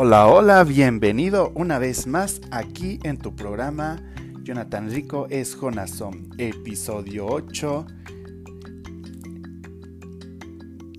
Hola, 0.00 0.28
hola, 0.28 0.62
bienvenido 0.62 1.50
una 1.56 1.80
vez 1.80 2.06
más 2.06 2.40
aquí 2.52 3.00
en 3.02 3.18
tu 3.18 3.34
programa. 3.34 4.00
Jonathan 4.44 4.88
Rico 4.92 5.26
es 5.28 5.56
Jonason, 5.56 6.30
episodio 6.38 7.26
8, 7.26 7.84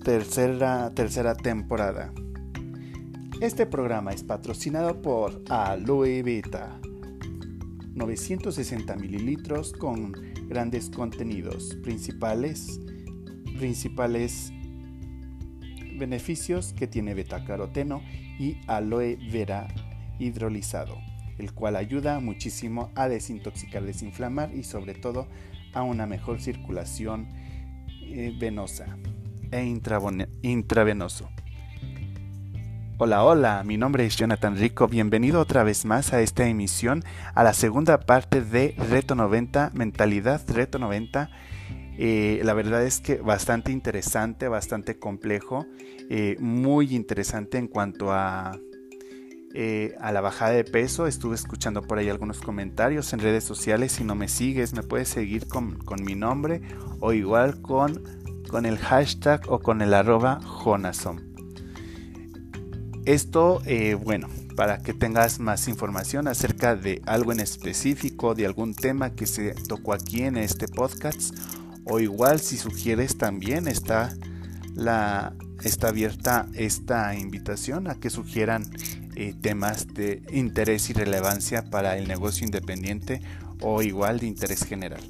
tercera, 0.04 0.92
tercera 0.94 1.34
temporada. 1.34 2.12
Este 3.40 3.64
programa 3.64 4.12
es 4.12 4.22
patrocinado 4.22 5.00
por 5.00 5.40
Aloe 5.48 6.22
Vita, 6.22 6.78
960 7.94 8.96
mililitros 8.96 9.72
con 9.72 10.12
grandes 10.46 10.90
contenidos 10.90 11.74
principales, 11.82 12.78
principales 13.56 14.52
beneficios 16.00 16.72
que 16.72 16.88
tiene 16.88 17.14
betacaroteno 17.14 18.02
y 18.40 18.56
aloe 18.66 19.16
vera 19.30 19.68
hidrolizado, 20.18 20.98
el 21.38 21.52
cual 21.52 21.76
ayuda 21.76 22.18
muchísimo 22.18 22.90
a 22.96 23.08
desintoxicar, 23.08 23.84
desinflamar 23.84 24.52
y 24.52 24.64
sobre 24.64 24.94
todo 24.94 25.28
a 25.72 25.82
una 25.82 26.06
mejor 26.06 26.40
circulación 26.40 27.28
eh, 28.02 28.34
venosa 28.36 28.96
e 29.52 29.62
intravenoso. 30.42 31.30
Hola, 32.98 33.24
hola, 33.24 33.62
mi 33.64 33.76
nombre 33.76 34.04
es 34.04 34.16
Jonathan 34.16 34.56
Rico, 34.56 34.86
bienvenido 34.86 35.40
otra 35.40 35.62
vez 35.62 35.84
más 35.84 36.12
a 36.12 36.20
esta 36.20 36.46
emisión, 36.46 37.02
a 37.34 37.42
la 37.44 37.54
segunda 37.54 38.00
parte 38.00 38.42
de 38.42 38.74
Reto 38.90 39.14
90, 39.14 39.70
Mentalidad 39.74 40.42
Reto 40.48 40.78
90 40.78 41.30
eh, 41.98 42.40
la 42.44 42.54
verdad 42.54 42.84
es 42.84 43.00
que 43.00 43.16
bastante 43.16 43.72
interesante, 43.72 44.48
bastante 44.48 44.98
complejo, 44.98 45.66
eh, 46.08 46.36
muy 46.38 46.94
interesante 46.94 47.58
en 47.58 47.68
cuanto 47.68 48.12
a, 48.12 48.58
eh, 49.54 49.94
a 50.00 50.12
la 50.12 50.20
bajada 50.20 50.52
de 50.52 50.64
peso. 50.64 51.06
Estuve 51.06 51.34
escuchando 51.34 51.82
por 51.82 51.98
ahí 51.98 52.08
algunos 52.08 52.40
comentarios 52.40 53.12
en 53.12 53.20
redes 53.20 53.44
sociales. 53.44 53.92
Si 53.92 54.04
no 54.04 54.14
me 54.14 54.28
sigues, 54.28 54.72
me 54.72 54.82
puedes 54.82 55.08
seguir 55.08 55.46
con, 55.46 55.78
mi 56.02 56.14
nombre 56.14 56.62
o 57.00 57.12
igual 57.12 57.60
con, 57.60 58.02
con 58.48 58.66
el 58.66 58.78
hashtag 58.78 59.42
o 59.48 59.60
con 59.60 59.82
el 59.82 59.92
arroba 59.92 60.40
Jonason. 60.42 61.28
Esto, 63.04 63.62
bueno, 64.04 64.28
para 64.56 64.78
que 64.78 64.92
tengas 64.92 65.40
más 65.40 65.68
información 65.68 66.28
acerca 66.28 66.76
de 66.76 67.02
algo 67.06 67.32
en 67.32 67.40
específico, 67.40 68.34
de 68.34 68.46
algún 68.46 68.74
tema 68.74 69.14
que 69.14 69.26
se 69.26 69.54
tocó 69.54 69.94
aquí 69.94 70.22
en 70.22 70.36
este 70.36 70.68
podcast 70.68 71.34
o 71.84 72.00
igual 72.00 72.40
si 72.40 72.56
sugieres 72.56 73.16
también 73.18 73.68
está, 73.68 74.14
la, 74.74 75.34
está 75.62 75.88
abierta 75.88 76.48
esta 76.54 77.14
invitación 77.14 77.88
a 77.88 77.94
que 77.94 78.10
sugieran 78.10 78.64
eh, 79.16 79.34
temas 79.40 79.92
de 79.94 80.22
interés 80.32 80.90
y 80.90 80.92
relevancia 80.92 81.64
para 81.70 81.96
el 81.98 82.08
negocio 82.08 82.44
independiente 82.44 83.20
o 83.60 83.82
igual 83.82 84.18
de 84.18 84.26
interés 84.26 84.64
general. 84.64 85.02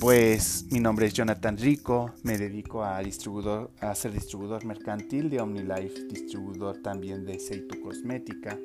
Pues 0.00 0.66
mi 0.72 0.80
nombre 0.80 1.06
es 1.06 1.14
Jonathan 1.14 1.56
Rico, 1.56 2.12
me 2.24 2.36
dedico 2.36 2.82
a, 2.82 2.98
distribuidor, 3.00 3.70
a 3.80 3.94
ser 3.94 4.12
distribuidor 4.12 4.64
mercantil 4.64 5.30
de 5.30 5.40
OmniLife, 5.40 6.06
distribuidor 6.10 6.82
también 6.82 7.24
de 7.24 7.38
Seitu 7.38 7.80
Cosmética. 7.80 8.58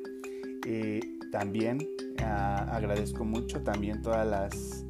Eh, 0.65 0.99
también 1.31 1.77
ah, 2.23 2.65
agradezco 2.71 3.23
mucho 3.23 3.61
también 3.61 4.01
todas 4.01 4.25
las 4.25 4.83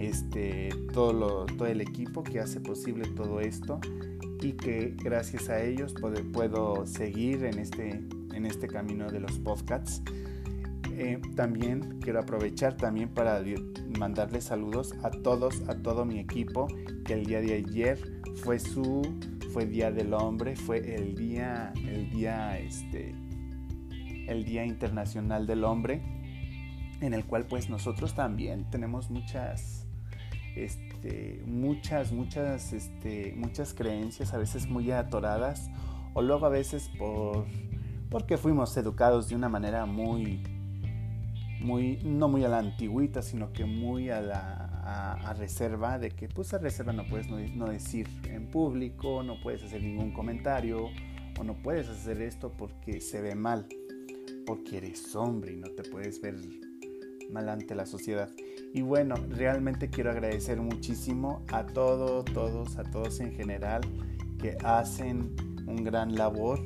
este, 0.00 0.70
todo, 0.92 1.46
todo 1.46 1.66
el 1.66 1.80
equipo 1.80 2.22
que 2.22 2.40
hace 2.40 2.60
posible 2.60 3.06
todo 3.08 3.40
esto 3.40 3.80
y 4.42 4.52
que 4.52 4.94
gracias 5.02 5.48
a 5.48 5.62
ellos 5.62 5.94
puedo, 6.32 6.86
seguir 6.86 7.44
en 7.44 7.58
este, 7.58 8.02
en 8.32 8.46
este 8.46 8.66
camino 8.66 9.10
de 9.10 9.20
los 9.20 9.38
podcasts. 9.38 10.02
Eh, 10.92 11.20
también 11.34 11.98
quiero 12.00 12.20
aprovechar 12.20 12.76
también 12.76 13.08
para 13.08 13.42
mandarles 13.98 14.44
saludos 14.44 14.94
a 15.02 15.10
todos, 15.10 15.62
a 15.68 15.76
todo 15.76 16.04
mi 16.04 16.18
equipo, 16.18 16.66
que 17.04 17.14
el 17.14 17.26
día 17.26 17.40
de 17.40 17.54
ayer 17.54 17.98
fue 18.36 18.58
su, 18.58 19.02
fue 19.52 19.66
Día 19.66 19.90
del 19.90 20.14
Hombre, 20.14 20.56
fue 20.56 20.94
el 20.94 21.14
día, 21.14 21.72
el 21.86 22.10
día, 22.10 22.58
este, 22.58 23.14
el 24.26 24.44
Día 24.44 24.64
Internacional 24.64 25.46
del 25.46 25.64
Hombre, 25.64 26.02
en 27.00 27.14
el 27.14 27.24
cual 27.24 27.46
pues 27.46 27.68
nosotros 27.70 28.14
también 28.14 28.68
tenemos 28.70 29.10
muchas, 29.10 29.79
este, 30.56 31.42
muchas, 31.46 32.12
muchas, 32.12 32.72
este, 32.72 33.34
muchas 33.36 33.74
creencias, 33.74 34.34
a 34.34 34.38
veces 34.38 34.68
muy 34.68 34.90
atoradas, 34.90 35.70
o 36.14 36.22
luego 36.22 36.46
a 36.46 36.50
veces 36.50 36.90
por, 36.98 37.46
porque 38.10 38.36
fuimos 38.36 38.76
educados 38.76 39.28
de 39.28 39.36
una 39.36 39.48
manera 39.48 39.86
muy, 39.86 40.42
muy, 41.60 42.00
no 42.02 42.28
muy 42.28 42.44
a 42.44 42.48
la 42.48 42.58
antigüita, 42.58 43.22
sino 43.22 43.52
que 43.52 43.64
muy 43.64 44.10
a 44.10 44.20
la 44.20 45.34
reserva, 45.38 45.98
de 45.98 46.10
que 46.10 46.28
pues 46.28 46.52
a 46.52 46.58
reserva 46.58 46.92
no 46.92 47.04
puedes 47.04 47.28
no, 47.28 47.66
decir 47.66 48.08
en 48.24 48.50
público, 48.50 49.22
no 49.22 49.40
puedes 49.40 49.62
hacer 49.62 49.82
ningún 49.82 50.12
comentario, 50.12 50.88
o 51.38 51.44
no 51.44 51.54
puedes 51.62 51.88
hacer 51.88 52.20
esto 52.20 52.52
porque 52.56 53.00
se 53.00 53.20
ve 53.20 53.34
mal, 53.34 53.66
porque 54.46 54.78
eres 54.78 55.14
hombre 55.14 55.52
y 55.52 55.56
no 55.56 55.70
te 55.70 55.84
puedes 55.84 56.20
ver 56.20 56.36
mal 57.32 57.48
ante 57.48 57.74
la 57.74 57.86
sociedad. 57.86 58.30
Y 58.72 58.82
bueno, 58.82 59.14
realmente 59.28 59.88
quiero 59.88 60.10
agradecer 60.10 60.60
muchísimo 60.60 61.44
a 61.52 61.66
todos, 61.66 62.24
todos, 62.26 62.76
a 62.78 62.84
todos 62.84 63.20
en 63.20 63.32
general 63.32 63.82
que 64.38 64.56
hacen 64.64 65.34
un 65.66 65.84
gran 65.84 66.14
labor, 66.14 66.60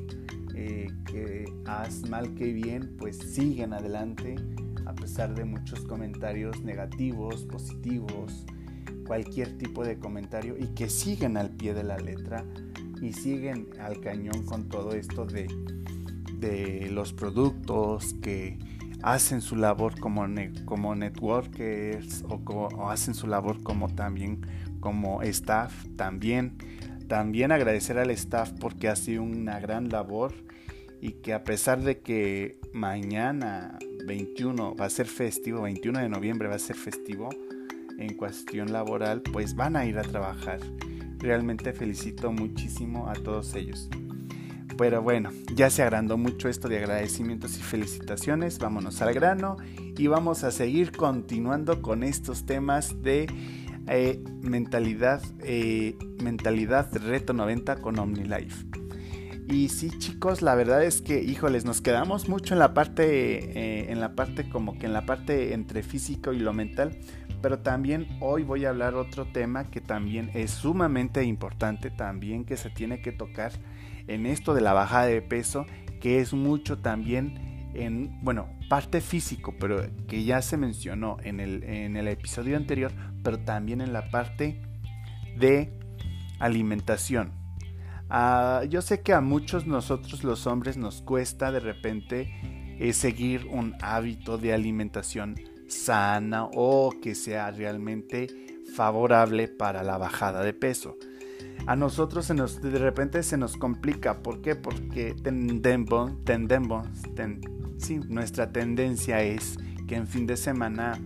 eh, 0.55 0.87
que 1.05 1.45
haz 1.65 2.07
mal 2.09 2.33
que 2.35 2.53
bien, 2.53 2.95
pues 2.97 3.17
siguen 3.17 3.73
adelante 3.73 4.35
a 4.85 4.93
pesar 4.93 5.33
de 5.33 5.45
muchos 5.45 5.81
comentarios 5.81 6.61
negativos, 6.61 7.43
positivos, 7.45 8.45
cualquier 9.05 9.57
tipo 9.57 9.83
de 9.83 9.99
comentario 9.99 10.55
y 10.57 10.67
que 10.67 10.89
siguen 10.89 11.37
al 11.37 11.51
pie 11.51 11.73
de 11.73 11.83
la 11.83 11.97
letra 11.97 12.45
y 13.01 13.13
siguen 13.13 13.69
al 13.79 13.99
cañón 13.99 14.45
con 14.45 14.69
todo 14.69 14.93
esto 14.93 15.25
de, 15.25 15.47
de 16.39 16.89
los 16.91 17.13
productos 17.13 18.13
que 18.21 18.57
hacen 19.05 19.39
su 19.39 19.55
labor 19.55 19.99
como, 19.99 20.25
como 20.65 20.95
networkers 20.95 22.25
o, 22.27 22.89
hacen 22.89 23.13
su 23.13 23.27
labor 23.27 23.61
como 23.61 23.87
también 23.87 24.41
como 24.79 25.21
staff 25.21 25.85
también. 25.95 26.57
También 27.07 27.51
agradecer 27.51 27.99
al 27.99 28.09
staff 28.09 28.51
porque 28.59 28.89
ha 28.89 28.95
sido 28.95 29.21
una 29.21 29.59
gran 29.59 29.89
labor 29.89 30.33
y 31.01 31.11
que 31.21 31.35
a 31.35 31.43
pesar 31.43 31.83
de 31.83 31.99
que 31.99 32.59
mañana 32.73 33.77
21 34.07 34.75
va 34.75 34.85
a 34.85 34.89
ser 34.89 35.05
festivo 35.05 35.61
21 35.61 35.99
de 35.99 36.09
noviembre 36.09 36.47
va 36.47 36.55
a 36.55 36.59
ser 36.59 36.75
festivo 36.75 37.29
en 37.99 38.15
cuestión 38.17 38.73
laboral 38.73 39.21
pues 39.21 39.53
van 39.53 39.75
a 39.75 39.85
ir 39.85 39.99
a 39.99 40.01
trabajar. 40.01 40.59
Realmente 41.19 41.73
felicito 41.73 42.31
muchísimo 42.31 43.07
a 43.07 43.13
todos 43.13 43.53
ellos 43.53 43.87
pero 44.77 45.01
bueno, 45.01 45.31
ya 45.53 45.69
se 45.69 45.83
agrandó 45.83 46.17
mucho 46.17 46.49
esto 46.49 46.67
de 46.67 46.77
agradecimientos 46.77 47.57
y 47.57 47.61
felicitaciones. 47.61 48.59
Vámonos 48.59 49.01
al 49.01 49.13
grano 49.13 49.57
y 49.97 50.07
vamos 50.07 50.43
a 50.43 50.51
seguir 50.51 50.91
continuando 50.91 51.81
con 51.81 52.03
estos 52.03 52.45
temas 52.45 53.01
de 53.01 53.27
eh, 53.87 54.23
mentalidad, 54.41 55.21
eh, 55.43 55.95
mentalidad 56.21 56.93
reto 56.95 57.33
90 57.33 57.77
con 57.77 57.99
OmniLife. 57.99 58.65
Y 59.47 59.69
sí, 59.69 59.91
chicos, 59.99 60.41
la 60.41 60.55
verdad 60.55 60.83
es 60.83 61.01
que, 61.01 61.21
híjoles, 61.21 61.65
nos 61.65 61.79
quedamos 61.79 62.27
mucho 62.27 62.55
en 62.55 62.59
la 62.59 62.73
parte, 62.73 63.83
eh, 63.83 63.91
en 63.91 63.99
la 63.99 64.15
parte 64.15 64.49
como 64.49 64.79
que 64.79 64.87
en 64.87 64.93
la 64.93 65.05
parte 65.05 65.53
entre 65.53 65.83
físico 65.83 66.33
y 66.33 66.39
lo 66.39 66.51
mental. 66.51 66.97
Pero 67.43 67.59
también 67.59 68.07
hoy 68.21 68.41
voy 68.41 68.65
a 68.65 68.69
hablar 68.69 68.95
otro 68.95 69.25
tema 69.25 69.69
que 69.69 69.81
también 69.81 70.31
es 70.33 70.49
sumamente 70.49 71.23
importante, 71.23 71.91
también 71.91 72.43
que 72.43 72.57
se 72.57 72.71
tiene 72.71 73.03
que 73.03 73.11
tocar 73.11 73.51
en 74.07 74.25
esto 74.25 74.53
de 74.53 74.61
la 74.61 74.73
bajada 74.73 75.05
de 75.05 75.21
peso, 75.21 75.65
que 75.99 76.19
es 76.19 76.33
mucho 76.33 76.79
también 76.79 77.71
en, 77.73 78.19
bueno, 78.23 78.49
parte 78.69 79.01
físico, 79.01 79.53
pero 79.59 79.83
que 80.07 80.23
ya 80.23 80.41
se 80.41 80.57
mencionó 80.57 81.17
en 81.23 81.39
el, 81.39 81.63
en 81.63 81.97
el 81.97 82.07
episodio 82.07 82.57
anterior, 82.57 82.91
pero 83.23 83.39
también 83.39 83.81
en 83.81 83.93
la 83.93 84.09
parte 84.09 84.61
de 85.37 85.71
alimentación. 86.39 87.31
Ah, 88.09 88.63
yo 88.69 88.81
sé 88.81 89.01
que 89.01 89.13
a 89.13 89.21
muchos 89.21 89.65
nosotros 89.65 90.23
los 90.23 90.45
hombres 90.47 90.77
nos 90.77 91.01
cuesta 91.01 91.51
de 91.51 91.59
repente 91.59 92.31
eh, 92.79 92.93
seguir 92.93 93.47
un 93.49 93.75
hábito 93.81 94.37
de 94.37 94.53
alimentación 94.53 95.35
sana 95.67 96.45
o 96.53 96.93
que 97.01 97.15
sea 97.15 97.49
realmente 97.49 98.27
favorable 98.75 99.47
para 99.47 99.81
la 99.83 99.97
bajada 99.97 100.43
de 100.43 100.53
peso 100.53 100.97
a 101.67 101.75
nosotros 101.75 102.25
se 102.25 102.33
nos, 102.33 102.61
de 102.61 102.77
repente 102.77 103.23
se 103.23 103.37
nos 103.37 103.57
complica. 103.57 104.21
¿Por 104.21 104.41
qué? 104.41 104.55
Porque 104.55 105.15
tendemos, 105.21 106.23
tendemos 106.23 106.87
sí, 107.77 107.99
nuestra 108.07 108.51
tendencia 108.51 109.21
es 109.21 109.57
que 109.87 109.95
en 109.95 110.07
fin 110.07 110.27
de 110.27 110.37
semana, 110.37 110.99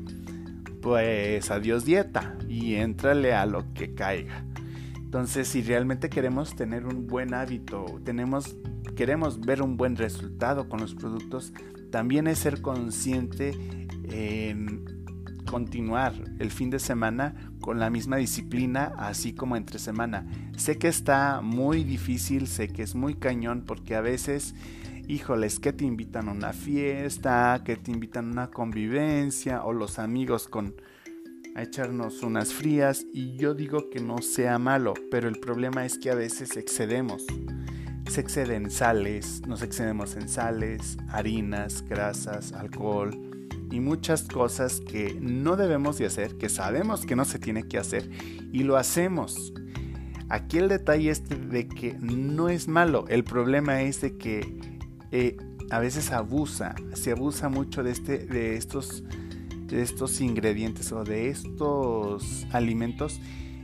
pues 0.82 1.50
adiós 1.52 1.86
dieta 1.86 2.38
y 2.48 2.76
entrale 2.76 3.34
a 3.34 3.46
lo 3.46 3.74
que 3.74 3.94
caiga. 3.94 4.46
Entonces, 4.96 5.48
si 5.48 5.62
realmente 5.62 6.10
queremos 6.10 6.56
tener 6.56 6.86
un 6.86 7.08
buen 7.08 7.34
hábito, 7.34 7.86
tenemos, 8.04 8.56
queremos 8.96 9.40
ver 9.40 9.62
un 9.62 9.76
buen 9.76 9.96
resultado 9.96 10.70
con 10.70 10.80
los 10.80 10.94
productos, 10.94 11.54
también 11.92 12.28
es 12.28 12.40
ser 12.40 12.62
consciente 12.62 13.52
en 14.04 14.86
continuar 15.50 16.14
el 16.38 16.52
fin 16.52 16.70
de 16.70 16.78
semana 16.78 17.52
con 17.69 17.80
la 17.80 17.92
misma 17.92 18.18
disciplina, 18.18 18.95
así 18.98 19.33
como 19.33 19.56
entre 19.56 19.77
semana. 19.77 20.25
Sé 20.57 20.80
que 20.80 20.88
está 20.88 21.42
muy 21.42 21.83
difícil, 21.83 22.48
sé 22.48 22.69
que 22.69 22.81
es 22.81 22.95
muy 22.95 23.13
cañón, 23.13 23.63
porque 23.63 23.94
a 23.94 24.01
veces, 24.01 24.56
híjoles, 25.07 25.60
que 25.60 25.71
te 25.71 25.86
invitan 25.86 26.30
a 26.30 26.31
una 26.31 26.51
fiesta, 26.51 27.62
que 27.63 27.75
te 27.75 27.92
invitan 27.92 28.30
a 28.30 28.31
una 28.31 28.48
convivencia, 28.50 29.63
o 29.63 29.71
los 29.71 30.00
amigos 30.00 30.48
con 30.48 30.74
a 31.54 31.62
echarnos 31.62 32.24
unas 32.24 32.54
frías 32.54 33.06
y 33.13 33.38
yo 33.38 33.54
digo 33.54 33.92
que 33.92 34.00
no 34.00 34.18
sea 34.18 34.57
malo, 34.57 34.95
pero 35.12 35.30
el 35.30 35.39
problema 35.39 35.86
es 35.86 36.00
que 36.00 36.10
a 36.10 36.16
veces 36.16 36.57
excedemos. 36.57 37.24
Se 38.10 38.19
exceden 38.19 38.71
sales, 38.71 39.44
nos 39.45 39.62
excedemos 39.62 40.16
en 40.16 40.27
sales, 40.27 40.98
harinas, 41.12 41.86
grasas, 41.88 42.51
alcohol 42.54 43.29
y 43.71 43.80
muchas 43.80 44.24
cosas 44.24 44.80
que 44.81 45.18
no 45.19 45.56
debemos 45.56 45.98
de 45.98 46.06
hacer, 46.06 46.38
que 46.38 46.50
sabemos 46.50 47.06
que 47.06 47.16
no 47.16 47.25
se 47.25 47.39
tiene 47.39 47.63
que 47.68 47.77
hacer 47.77 48.10
y 48.51 48.63
lo 48.63 48.77
hacemos. 48.77 49.54
Aquí 50.30 50.57
el 50.57 50.69
detalle 50.69 51.10
es 51.10 51.27
de 51.27 51.68
que 51.68 51.98
no 52.00 52.50
es 52.50 52.68
malo, 52.68 53.06
el 53.07 53.24
problema 53.24 53.81
es 53.81 54.01
de 54.01 54.18
que 54.18 54.60
eh, 55.12 55.38
a 55.71 55.80
veces 55.80 56.12
abusa, 56.12 56.75
se 56.94 57.12
abusa 57.12 57.50
mucho 57.50 57.83
de, 57.83 57.92
este, 57.92 58.19
de 58.19 58.56
estos 58.56 59.04
de 59.69 59.83
estos 59.83 60.19
ingredientes 60.19 60.92
o 60.92 61.04
de 61.04 61.30
estos 61.30 62.48
alimentos 62.51 63.21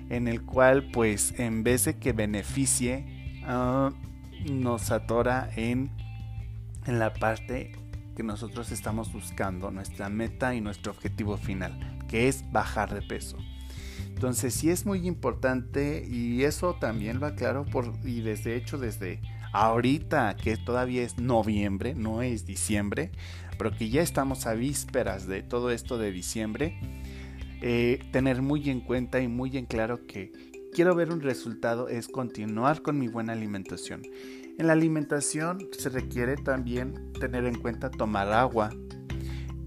en 0.09 0.27
el 0.27 0.41
cual 0.43 0.89
pues 0.91 1.33
en 1.39 1.63
vez 1.63 1.85
de 1.85 1.97
que 1.97 2.13
beneficie 2.13 3.41
ah, 3.43 3.91
nos 4.49 4.91
atora 4.91 5.49
en, 5.55 5.89
en 6.85 6.99
la 6.99 7.13
parte 7.13 7.71
que 8.15 8.23
nosotros 8.23 8.71
estamos 8.71 9.11
buscando, 9.11 9.71
nuestra 9.71 10.09
meta 10.09 10.55
y 10.55 10.61
nuestro 10.61 10.91
objetivo 10.91 11.37
final, 11.37 11.99
que 12.07 12.27
es 12.27 12.49
bajar 12.51 12.93
de 12.93 13.01
peso. 13.01 13.37
Entonces 14.07 14.53
sí 14.53 14.69
es 14.69 14.85
muy 14.85 15.05
importante 15.07 16.05
y 16.09 16.43
eso 16.43 16.75
también 16.75 17.21
va 17.21 17.35
claro 17.35 17.65
por 17.65 17.93
y 18.05 18.21
desde 18.21 18.55
hecho 18.55 18.77
desde 18.77 19.21
ahorita 19.51 20.35
que 20.37 20.55
todavía 20.57 21.03
es 21.03 21.17
noviembre, 21.17 21.95
no 21.95 22.21
es 22.21 22.45
diciembre, 22.45 23.11
pero 23.57 23.71
que 23.71 23.89
ya 23.89 24.01
estamos 24.01 24.47
a 24.47 24.53
vísperas 24.53 25.27
de 25.27 25.43
todo 25.43 25.69
esto 25.69 25.97
de 25.97 26.11
diciembre, 26.11 26.79
eh, 27.61 27.99
tener 28.11 28.41
muy 28.41 28.69
en 28.69 28.81
cuenta 28.81 29.19
y 29.19 29.27
muy 29.27 29.57
en 29.57 29.65
claro 29.65 30.05
que 30.07 30.31
quiero 30.75 30.93
ver 30.93 31.09
un 31.13 31.21
resultado 31.21 31.87
es 31.87 32.09
continuar 32.09 32.81
con 32.81 32.99
mi 32.99 33.07
buena 33.07 33.31
alimentación. 33.31 34.01
En 34.57 34.67
la 34.67 34.73
alimentación 34.73 35.69
se 35.71 35.87
requiere 35.87 36.35
también 36.35 37.13
tener 37.13 37.45
en 37.45 37.55
cuenta 37.55 37.89
tomar 37.89 38.33
agua, 38.33 38.71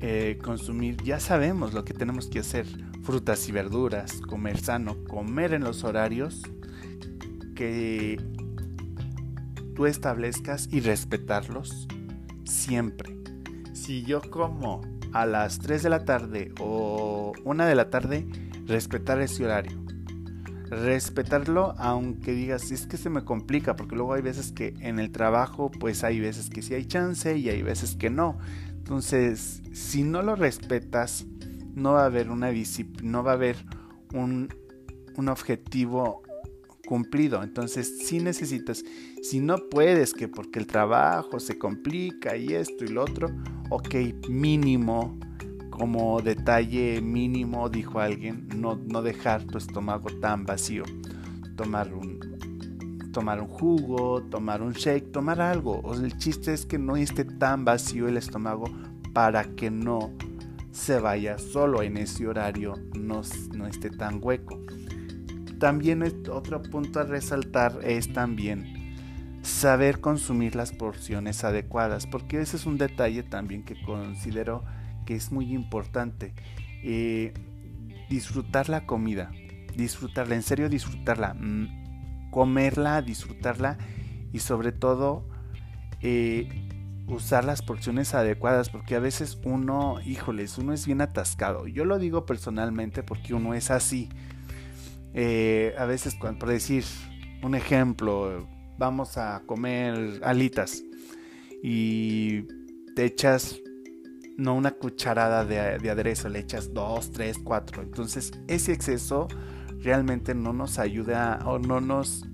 eh, 0.01 0.39
consumir, 0.45 1.03
ya 1.03 1.19
sabemos 1.19 1.73
lo 1.73 1.83
que 1.83 1.95
tenemos 1.95 2.27
que 2.27 2.41
hacer, 2.41 2.67
frutas 3.03 3.49
y 3.49 3.53
verduras, 3.53 4.21
comer 4.21 4.59
sano, 4.59 5.03
comer 5.05 5.55
en 5.55 5.65
los 5.65 5.83
horarios 5.83 6.43
que 7.55 8.23
tú 9.75 9.87
establezcas 9.87 10.69
y 10.71 10.81
respetarlos 10.81 11.89
siempre. 12.45 13.17
Si 13.73 14.03
yo 14.03 14.21
como 14.21 14.83
a 15.15 15.25
las 15.25 15.59
3 15.59 15.85
de 15.85 15.89
la 15.89 16.05
tarde 16.05 16.53
o 16.61 17.33
1 17.45 17.65
de 17.65 17.75
la 17.75 17.89
tarde, 17.89 18.27
respetar 18.67 19.23
ese 19.23 19.47
horario. 19.47 19.88
Respetarlo 20.71 21.75
aunque 21.79 22.33
digas, 22.33 22.71
es 22.71 22.87
que 22.87 22.97
se 22.97 23.11
me 23.11 23.25
complica, 23.25 23.77
porque 23.77 23.97
luego 23.97 24.15
hay 24.15 24.23
veces 24.23 24.53
que 24.53 24.75
en 24.81 24.99
el 24.99 25.11
trabajo, 25.11 25.71
pues 25.71 26.05
hay 26.05 26.21
veces 26.21 26.51
que 26.51 26.63
sí 26.63 26.75
hay 26.75 26.85
chance 26.85 27.37
y 27.37 27.49
hay 27.49 27.63
veces 27.63 27.97
que 27.97 28.11
no. 28.11 28.39
Entonces, 28.71 29.63
si 29.73 30.03
no 30.03 30.23
lo 30.23 30.37
respetas, 30.37 31.27
no 31.75 31.93
va 31.93 32.03
a 32.03 32.07
haber 32.07 32.31
una 32.31 32.49
disciplina, 32.49 33.11
no 33.11 33.23
va 33.23 33.33
a 33.33 33.35
haber 33.35 33.57
un, 34.13 34.49
un 35.17 35.29
objetivo 35.29 36.23
cumplido. 36.87 37.43
Entonces, 37.43 38.07
si 38.07 38.19
necesitas, 38.21 38.83
si 39.23 39.41
no 39.41 39.59
puedes, 39.71 40.15
que 40.15 40.27
porque 40.27 40.59
el 40.59 40.67
trabajo 40.67 41.39
se 41.39 41.59
complica 41.59 42.37
y 42.37 42.55
esto 42.55 42.85
y 42.85 42.89
lo 42.89 43.03
otro, 43.05 43.29
ok, 43.69 43.95
mínimo, 44.31 45.19
como 45.79 46.21
detalle 46.21 47.01
mínimo, 47.01 47.69
dijo 47.69 48.01
alguien, 48.01 48.49
no, 48.57 48.75
no 48.75 49.01
dejar 49.01 49.45
tu 49.45 49.59
estómago 49.59 50.11
tan 50.21 50.45
vacío. 50.45 50.83
Tomar 51.57 51.95
un, 51.95 53.11
tomar 53.13 53.41
un 53.41 53.47
jugo, 53.47 54.23
tomar 54.25 54.61
un 54.61 54.73
shake, 54.73 55.13
tomar 55.13 55.41
algo. 55.41 55.81
O 55.85 55.95
el 55.95 56.19
chiste 56.19 56.53
es 56.53 56.67
que 56.67 56.79
no 56.79 56.97
esté 56.97 57.25
tan 57.25 57.65
vacío 57.65 58.09
el 58.09 58.17
estómago 58.17 58.65
para 59.13 59.45
que 59.45 59.71
no 59.71 60.13
se 60.73 60.99
vaya 60.99 61.39
solo 61.39 61.83
en 61.83 61.97
ese 61.97 62.27
horario, 62.27 62.75
no, 62.99 63.23
no 63.57 63.67
esté 63.67 63.91
tan 63.91 64.19
hueco. 64.21 64.61
También 65.61 66.03
otro 66.31 66.61
punto 66.63 67.01
a 67.01 67.05
resaltar 67.05 67.79
es 67.85 68.13
también 68.13 68.79
saber 69.43 70.01
consumir 70.01 70.55
las 70.57 70.73
porciones 70.73 71.45
adecuadas, 71.45 72.07
porque 72.07 72.41
ese 72.41 72.57
es 72.57 72.67
un 72.67 72.79
detalle 72.79 73.23
también 73.23 73.65
que 73.65 73.81
considero 73.83 74.65
que 75.09 75.15
es 75.15 75.33
muy 75.33 75.55
importante. 75.55 76.35
Eh, 76.85 77.33
disfrutar 78.11 78.69
la 78.69 78.85
comida, 78.85 79.31
disfrutarla, 79.75 80.35
en 80.35 80.43
serio 80.43 80.69
disfrutarla, 80.69 81.33
mm, 81.33 82.31
comerla, 82.31 83.01
disfrutarla 83.01 83.79
y 84.35 84.41
sobre 84.41 84.71
todo 84.71 85.27
eh, 86.03 86.47
usar 87.07 87.47
las 87.47 87.63
porciones 87.63 88.13
adecuadas, 88.13 88.69
porque 88.69 88.97
a 88.97 89.01
veces 89.01 89.39
uno, 89.45 89.99
híjoles, 90.05 90.59
uno 90.59 90.75
es 90.75 90.85
bien 90.85 91.01
atascado. 91.01 91.67
Yo 91.67 91.87
lo 91.87 91.99
digo 91.99 92.27
personalmente 92.27 93.03
porque 93.03 93.33
uno 93.33 93.55
es 93.55 93.71
así. 93.71 94.11
Eh, 95.15 95.75
a 95.79 95.87
veces, 95.87 96.17
por 96.17 96.51
decir 96.51 96.85
un 97.43 97.55
ejemplo, 97.55 98.47
vamos 98.77 99.17
a 99.17 99.41
comer 99.47 100.21
alitas 100.23 100.83
y 101.63 102.43
te 102.95 103.07
echas 103.07 103.59
no 104.39 104.55
una 104.55 104.71
cucharada 104.71 105.45
de, 105.45 105.79
de, 105.79 105.91
aderezo, 105.91 106.29
le 106.29 106.39
echas 106.39 106.73
dos, 106.73 107.11
tres, 107.11 107.39
cuatro. 107.43 107.83
Entonces 107.83 108.33
ese 108.47 108.73
exceso 108.73 109.29
realmente 109.81 110.35
no 110.35 110.53
nos 110.53 110.79
ayuda 110.79 111.41
o 111.45 111.59
no 111.59 111.81
nos 111.81 112.25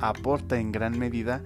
aporta 0.00 0.58
en 0.58 0.72
gran 0.72 0.98
medida. 0.98 1.42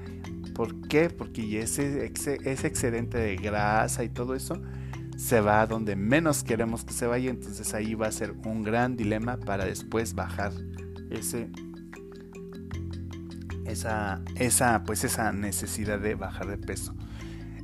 ¿Por 0.54 0.86
qué? 0.88 1.08
Porque 1.08 1.60
ese, 1.60 2.04
ese 2.04 2.66
excedente 2.66 3.18
de 3.18 3.36
grasa 3.36 4.04
y 4.04 4.10
todo 4.10 4.34
eso 4.34 4.60
se 5.16 5.40
va 5.40 5.62
a 5.62 5.66
donde 5.66 5.96
menos 5.96 6.44
queremos 6.44 6.84
que 6.84 6.92
se 6.92 7.06
vaya, 7.06 7.30
entonces 7.30 7.74
ahí 7.74 7.94
va 7.94 8.06
a 8.06 8.12
ser 8.12 8.34
un 8.44 8.62
gran 8.62 8.96
dilema 8.96 9.36
para 9.36 9.64
después 9.64 10.14
bajar 10.14 10.52
ese 11.10 11.50
esa, 13.64 14.22
esa, 14.36 14.82
pues 14.84 15.04
esa 15.04 15.32
necesidad 15.32 15.98
de 15.98 16.14
bajar 16.14 16.46
de 16.46 16.58
peso. 16.58 16.94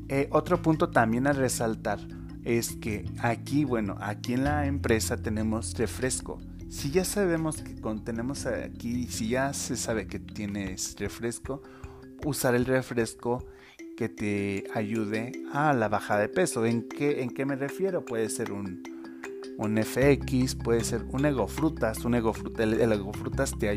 Eh, 0.09 0.29
otro 0.31 0.61
punto 0.61 0.91
también 0.91 1.27
a 1.27 1.33
resaltar 1.33 1.99
es 2.45 2.77
que 2.77 3.05
aquí, 3.21 3.65
bueno, 3.65 3.97
aquí 4.01 4.35
en 4.35 4.45
la 4.45 4.67
empresa 4.67 5.17
tenemos 5.17 5.75
refresco. 5.79 6.39
Si 6.69 6.91
ya 6.91 7.05
sabemos 7.05 7.63
que 7.63 7.75
tenemos 8.05 8.47
aquí, 8.47 9.07
si 9.07 9.29
ya 9.29 9.53
se 9.53 9.77
sabe 9.77 10.07
que 10.07 10.19
tienes 10.19 10.97
refresco, 10.99 11.63
usar 12.25 12.55
el 12.55 12.65
refresco 12.65 13.47
que 13.97 14.09
te 14.09 14.65
ayude 14.75 15.33
a 15.53 15.73
la 15.73 15.89
bajada 15.89 16.21
de 16.21 16.29
peso. 16.29 16.67
¿En 16.67 16.89
qué, 16.89 17.23
en 17.23 17.31
qué 17.31 17.47
me 17.47 17.57
refiero? 17.57 18.05
Puede 18.05 18.29
ser 18.29 18.53
un, 18.53 18.83
un 19.57 19.83
FX, 19.83 20.57
puede 20.57 20.83
ser 20.83 21.05
un 21.11 21.25
ego 21.25 21.47
frutas. 21.47 22.05
Un 22.05 22.15
ego 22.15 22.33
el, 22.59 22.81
ego 22.81 23.13
frutas 23.13 23.57
te, 23.59 23.69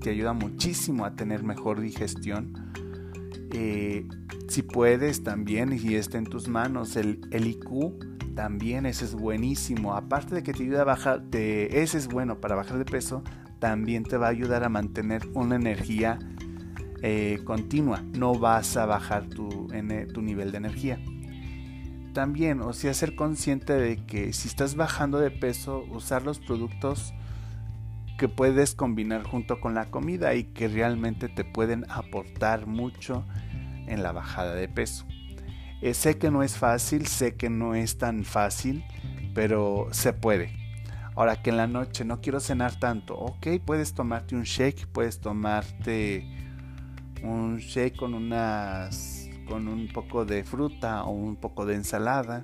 te 0.00 0.10
ayuda 0.10 0.32
muchísimo 0.32 1.04
a 1.04 1.16
tener 1.16 1.42
mejor 1.42 1.80
digestión. 1.80 2.52
Eh, 3.58 4.06
si 4.48 4.60
puedes 4.60 5.22
también, 5.22 5.72
y 5.72 5.94
está 5.94 6.18
en 6.18 6.26
tus 6.26 6.46
manos, 6.46 6.94
el, 6.96 7.26
el 7.30 7.46
IQ 7.46 8.34
también, 8.34 8.84
ese 8.84 9.06
es 9.06 9.14
buenísimo. 9.14 9.94
Aparte 9.94 10.34
de 10.34 10.42
que 10.42 10.52
te 10.52 10.62
ayuda 10.62 10.82
a 10.82 10.84
bajar, 10.84 11.22
ese 11.32 11.96
es 11.96 12.06
bueno 12.06 12.38
para 12.38 12.54
bajar 12.54 12.76
de 12.76 12.84
peso, 12.84 13.24
también 13.58 14.04
te 14.04 14.18
va 14.18 14.26
a 14.26 14.30
ayudar 14.30 14.62
a 14.62 14.68
mantener 14.68 15.22
una 15.32 15.56
energía 15.56 16.18
eh, 17.02 17.40
continua, 17.44 18.02
no 18.12 18.34
vas 18.38 18.76
a 18.76 18.84
bajar 18.84 19.26
tu, 19.26 19.68
en, 19.72 19.90
eh, 19.90 20.06
tu 20.06 20.20
nivel 20.20 20.50
de 20.52 20.58
energía. 20.58 21.00
También, 22.12 22.60
o 22.60 22.74
sea, 22.74 22.92
ser 22.92 23.16
consciente 23.16 23.72
de 23.72 24.04
que 24.04 24.34
si 24.34 24.48
estás 24.48 24.76
bajando 24.76 25.18
de 25.18 25.30
peso, 25.30 25.82
usar 25.90 26.24
los 26.24 26.40
productos 26.40 27.14
que 28.18 28.28
puedes 28.28 28.74
combinar 28.74 29.22
junto 29.22 29.60
con 29.60 29.74
la 29.74 29.86
comida 29.86 30.34
y 30.34 30.44
que 30.44 30.68
realmente 30.68 31.28
te 31.28 31.44
pueden 31.44 31.84
aportar 31.90 32.66
mucho 32.66 33.26
en 33.86 34.02
la 34.02 34.12
bajada 34.12 34.54
de 34.54 34.68
peso. 34.68 35.06
Eh, 35.82 35.94
sé 35.94 36.18
que 36.18 36.30
no 36.30 36.42
es 36.42 36.56
fácil, 36.56 37.06
sé 37.06 37.36
que 37.36 37.50
no 37.50 37.74
es 37.74 37.98
tan 37.98 38.24
fácil, 38.24 38.84
pero 39.34 39.88
se 39.92 40.12
puede. 40.12 40.52
Ahora 41.14 41.40
que 41.42 41.50
en 41.50 41.56
la 41.56 41.66
noche 41.66 42.04
no 42.04 42.20
quiero 42.20 42.40
cenar 42.40 42.78
tanto, 42.78 43.16
ok, 43.16 43.46
puedes 43.64 43.94
tomarte 43.94 44.34
un 44.36 44.42
shake, 44.42 44.86
puedes 44.88 45.20
tomarte 45.20 46.26
un 47.22 47.58
shake 47.58 47.96
con 47.96 48.14
unas 48.14 49.28
con 49.46 49.68
un 49.68 49.88
poco 49.88 50.24
de 50.24 50.44
fruta 50.44 51.04
o 51.04 51.12
un 51.12 51.36
poco 51.36 51.64
de 51.66 51.76
ensalada 51.76 52.42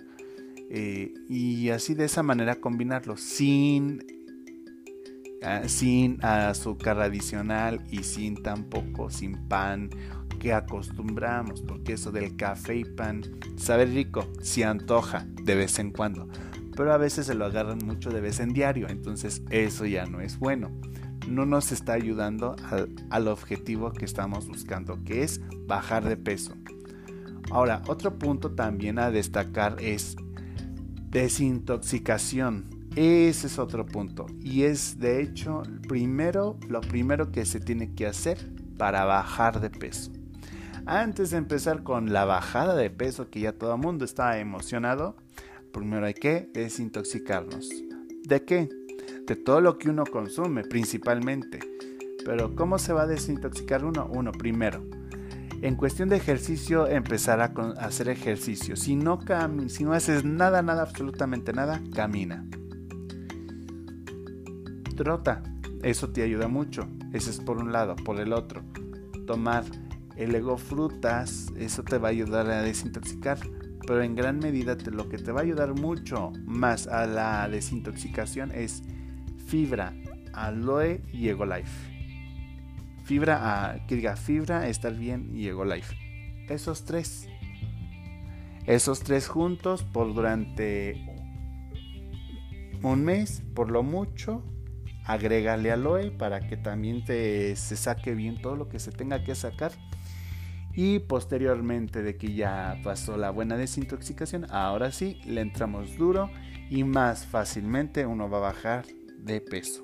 eh, 0.70 1.12
y 1.28 1.68
así 1.70 1.94
de 1.94 2.04
esa 2.04 2.22
manera 2.22 2.54
combinarlo 2.54 3.16
sin 3.16 4.06
ah, 5.42 5.62
sin 5.66 6.24
azúcar 6.24 7.00
adicional 7.00 7.84
y 7.90 8.04
sin 8.04 8.42
tampoco 8.42 9.10
sin 9.10 9.48
pan 9.48 9.90
que 10.42 10.52
acostumbramos 10.52 11.62
porque 11.62 11.92
eso 11.92 12.10
del 12.10 12.34
café 12.34 12.74
y 12.74 12.84
pan 12.84 13.22
sabe 13.54 13.86
rico 13.86 14.26
si 14.40 14.64
antoja 14.64 15.24
de 15.44 15.54
vez 15.54 15.78
en 15.78 15.92
cuando 15.92 16.26
pero 16.76 16.92
a 16.92 16.96
veces 16.96 17.26
se 17.26 17.34
lo 17.34 17.44
agarran 17.44 17.78
mucho 17.84 18.10
de 18.10 18.20
vez 18.20 18.40
en 18.40 18.52
diario 18.52 18.88
entonces 18.88 19.42
eso 19.50 19.86
ya 19.86 20.04
no 20.04 20.20
es 20.20 20.40
bueno 20.40 20.72
no 21.28 21.46
nos 21.46 21.70
está 21.70 21.92
ayudando 21.92 22.56
al, 23.10 23.28
objetivo 23.28 23.92
que 23.92 24.04
estamos 24.04 24.48
buscando, 24.48 25.04
que 25.04 25.22
es 25.22 25.40
bajar 25.68 26.04
de 26.04 26.16
peso. 26.16 26.54
Ahora, 27.52 27.80
otro 27.86 28.18
punto 28.18 28.50
también 28.56 28.98
a 28.98 29.12
destacar 29.12 29.76
es 29.80 30.16
desintoxicación. 31.10 32.88
Ese 32.96 33.46
es 33.46 33.58
otro 33.60 33.86
punto. 33.86 34.26
Y 34.40 34.64
es 34.64 34.98
de 34.98 35.22
hecho 35.22 35.62
primero, 35.88 36.58
lo 36.68 36.80
primero 36.80 37.30
que 37.30 37.44
se 37.44 37.60
tiene 37.60 37.94
que 37.94 38.08
hacer 38.08 38.52
para 38.76 39.04
bajar 39.04 39.60
de 39.60 39.70
peso. 39.70 40.10
Antes 40.86 41.30
de 41.30 41.38
empezar 41.38 41.82
con 41.82 42.12
la 42.12 42.24
bajada 42.24 42.74
de 42.74 42.90
peso, 42.90 43.30
que 43.30 43.40
ya 43.40 43.52
todo 43.52 43.74
el 43.74 43.80
mundo 43.80 44.04
está 44.04 44.38
emocionado, 44.38 45.16
primero 45.72 46.06
hay 46.06 46.14
que 46.14 46.50
desintoxicarnos. 46.52 47.70
¿De 48.24 48.44
qué? 48.44 48.68
de 49.26 49.36
todo 49.36 49.60
lo 49.60 49.78
que 49.78 49.88
uno 49.88 50.04
consume 50.04 50.64
principalmente. 50.64 51.60
Pero 52.24 52.54
¿cómo 52.54 52.78
se 52.78 52.92
va 52.92 53.02
a 53.02 53.06
desintoxicar 53.06 53.84
uno? 53.84 54.08
Uno, 54.12 54.32
primero, 54.32 54.84
en 55.60 55.76
cuestión 55.76 56.08
de 56.08 56.16
ejercicio, 56.16 56.86
empezar 56.86 57.40
a, 57.40 57.52
hacer 57.80 58.08
ejercicio. 58.08 58.76
Si 58.76 58.94
no, 58.94 59.20
si 59.68 59.84
no 59.84 59.92
haces 59.92 60.24
nada, 60.24 60.62
nada, 60.62 60.82
absolutamente 60.82 61.52
nada, 61.52 61.82
camina. 61.94 62.46
Trota, 64.96 65.42
eso 65.82 66.10
te 66.10 66.22
ayuda 66.22 66.48
mucho. 66.48 66.88
Ese 67.12 67.30
es 67.30 67.40
por 67.40 67.58
un 67.58 67.72
lado. 67.72 67.96
Por 67.96 68.20
el 68.20 68.32
otro, 68.32 68.62
tomar 69.26 69.64
el 70.16 70.34
ego 70.34 70.56
frutas, 70.56 71.52
eso 71.56 71.82
te 71.82 71.98
va 71.98 72.08
a 72.08 72.10
ayudar 72.10 72.48
a 72.50 72.62
desintoxicar. 72.62 73.38
Pero 73.86 74.02
en 74.02 74.14
gran 74.14 74.38
medida 74.38 74.76
lo 74.92 75.08
que 75.08 75.18
te 75.18 75.32
va 75.32 75.40
a 75.40 75.42
ayudar 75.42 75.74
mucho 75.74 76.32
más 76.44 76.86
a 76.86 77.06
la 77.06 77.48
desintoxicación 77.48 78.52
es 78.52 78.82
fibra, 79.46 79.92
aloe 80.32 81.02
y 81.12 81.28
ego 81.28 81.44
life. 81.44 81.90
Fibra, 83.04 83.72
a, 83.72 83.86
que 83.86 83.96
diga 83.96 84.16
fibra, 84.16 84.68
estar 84.68 84.94
bien 84.94 85.30
y 85.34 85.48
ego 85.48 85.64
life. 85.64 85.96
Esos 86.48 86.84
tres. 86.84 87.28
Esos 88.66 89.00
tres 89.00 89.26
juntos 89.26 89.82
por 89.82 90.14
durante 90.14 91.04
un 92.82 93.04
mes, 93.04 93.42
por 93.54 93.70
lo 93.70 93.82
mucho, 93.82 94.44
agrégale 95.04 95.72
aloe 95.72 96.10
para 96.12 96.46
que 96.46 96.56
también 96.56 97.04
te, 97.04 97.56
se 97.56 97.76
saque 97.76 98.14
bien 98.14 98.40
todo 98.40 98.56
lo 98.56 98.68
que 98.68 98.78
se 98.78 98.92
tenga 98.92 99.24
que 99.24 99.34
sacar. 99.34 99.72
Y 100.74 101.00
posteriormente 101.00 102.02
de 102.02 102.16
que 102.16 102.34
ya 102.34 102.80
pasó 102.82 103.16
la 103.16 103.30
buena 103.30 103.56
desintoxicación, 103.56 104.46
ahora 104.50 104.90
sí 104.90 105.20
le 105.26 105.42
entramos 105.42 105.96
duro 105.96 106.30
y 106.70 106.84
más 106.84 107.26
fácilmente 107.26 108.06
uno 108.06 108.30
va 108.30 108.38
a 108.38 108.40
bajar 108.40 108.86
de 109.18 109.40
peso. 109.40 109.82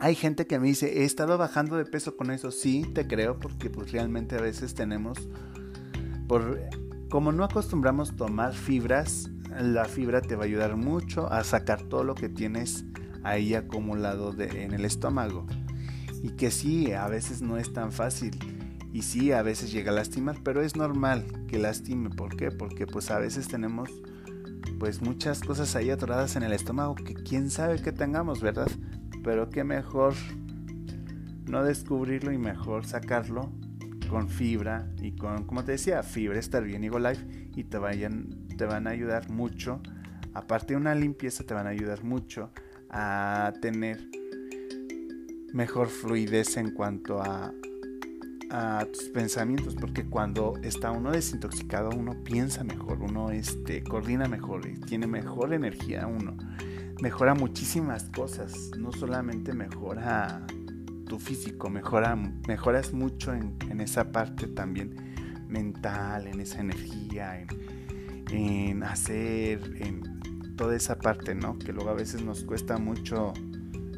Hay 0.00 0.16
gente 0.16 0.48
que 0.48 0.58
me 0.58 0.66
dice, 0.66 1.00
he 1.00 1.04
estado 1.04 1.38
bajando 1.38 1.76
de 1.76 1.84
peso 1.84 2.16
con 2.16 2.32
eso. 2.32 2.50
Sí, 2.50 2.84
te 2.92 3.06
creo, 3.06 3.38
porque 3.38 3.70
pues 3.70 3.92
realmente 3.92 4.34
a 4.34 4.40
veces 4.40 4.74
tenemos, 4.74 5.16
por, 6.26 6.60
como 7.08 7.30
no 7.30 7.44
acostumbramos 7.44 8.16
tomar 8.16 8.52
fibras, 8.52 9.30
la 9.60 9.84
fibra 9.84 10.20
te 10.20 10.34
va 10.34 10.42
a 10.42 10.46
ayudar 10.46 10.76
mucho 10.76 11.30
a 11.30 11.44
sacar 11.44 11.82
todo 11.82 12.02
lo 12.02 12.16
que 12.16 12.28
tienes 12.28 12.84
ahí 13.22 13.54
acumulado 13.54 14.34
en 14.40 14.72
el 14.72 14.84
estómago. 14.84 15.46
Y 16.22 16.30
que 16.30 16.50
sí, 16.50 16.92
a 16.92 17.06
veces 17.06 17.40
no 17.40 17.56
es 17.56 17.72
tan 17.72 17.92
fácil. 17.92 18.36
Y 18.92 19.02
sí, 19.02 19.32
a 19.32 19.42
veces 19.42 19.72
llega 19.72 19.90
a 19.90 19.94
lastimar, 19.94 20.38
pero 20.44 20.62
es 20.62 20.76
normal 20.76 21.24
que 21.48 21.58
lastime. 21.58 22.10
¿Por 22.10 22.36
qué? 22.36 22.50
Porque 22.50 22.86
pues 22.86 23.10
a 23.10 23.18
veces 23.18 23.48
tenemos 23.48 23.90
pues 24.78 25.00
muchas 25.00 25.40
cosas 25.40 25.74
ahí 25.76 25.90
atoradas 25.90 26.36
en 26.36 26.42
el 26.42 26.52
estómago 26.52 26.94
que 26.94 27.14
quién 27.14 27.50
sabe 27.50 27.80
que 27.80 27.92
tengamos, 27.92 28.42
¿verdad? 28.42 28.70
Pero 29.24 29.48
qué 29.48 29.64
mejor 29.64 30.14
no 31.46 31.64
descubrirlo 31.64 32.32
y 32.32 32.38
mejor 32.38 32.84
sacarlo 32.84 33.50
con 34.10 34.28
fibra 34.28 34.90
y 35.00 35.12
con, 35.12 35.44
como 35.44 35.64
te 35.64 35.72
decía, 35.72 36.02
fibra 36.02 36.38
estar 36.38 36.62
bien 36.62 36.84
Ego 36.84 36.98
Life 36.98 37.24
y 37.56 37.64
te, 37.64 37.78
vayan, 37.78 38.46
te 38.58 38.66
van 38.66 38.86
a 38.86 38.90
ayudar 38.90 39.30
mucho. 39.30 39.80
Aparte 40.34 40.74
de 40.74 40.76
una 40.76 40.94
limpieza, 40.94 41.44
te 41.44 41.54
van 41.54 41.66
a 41.66 41.70
ayudar 41.70 42.04
mucho 42.04 42.50
a 42.90 43.52
tener 43.62 44.06
mejor 45.54 45.88
fluidez 45.88 46.56
en 46.56 46.72
cuanto 46.72 47.22
a, 47.22 47.54
a 48.52 48.84
tus 48.84 49.04
pensamientos, 49.04 49.74
porque 49.74 50.04
cuando 50.04 50.52
está 50.62 50.90
uno 50.90 51.10
desintoxicado, 51.10 51.88
uno 51.88 52.22
piensa 52.22 52.62
mejor, 52.62 53.00
uno 53.00 53.30
este, 53.30 53.82
coordina 53.82 54.28
mejor, 54.28 54.68
tiene 54.86 55.06
mejor 55.06 55.54
energía 55.54 56.06
uno, 56.06 56.36
mejora 57.00 57.34
muchísimas 57.34 58.04
cosas, 58.10 58.70
no 58.76 58.92
solamente 58.92 59.54
mejora 59.54 60.46
tu 61.08 61.18
físico, 61.18 61.70
mejora, 61.70 62.14
mejoras 62.14 62.92
mucho 62.92 63.32
en, 63.32 63.80
esa 63.80 64.12
parte 64.12 64.46
también 64.48 64.96
mental, 65.48 66.26
en 66.26 66.38
esa 66.38 66.60
energía, 66.60 67.40
en, 67.40 67.48
en 68.30 68.82
hacer, 68.82 69.60
en 69.80 70.20
toda 70.56 70.76
esa 70.76 70.98
parte, 70.98 71.34
¿no? 71.34 71.58
Que 71.58 71.72
luego 71.72 71.88
a 71.88 71.94
veces 71.94 72.22
nos 72.22 72.44
cuesta 72.44 72.76
mucho 72.76 73.32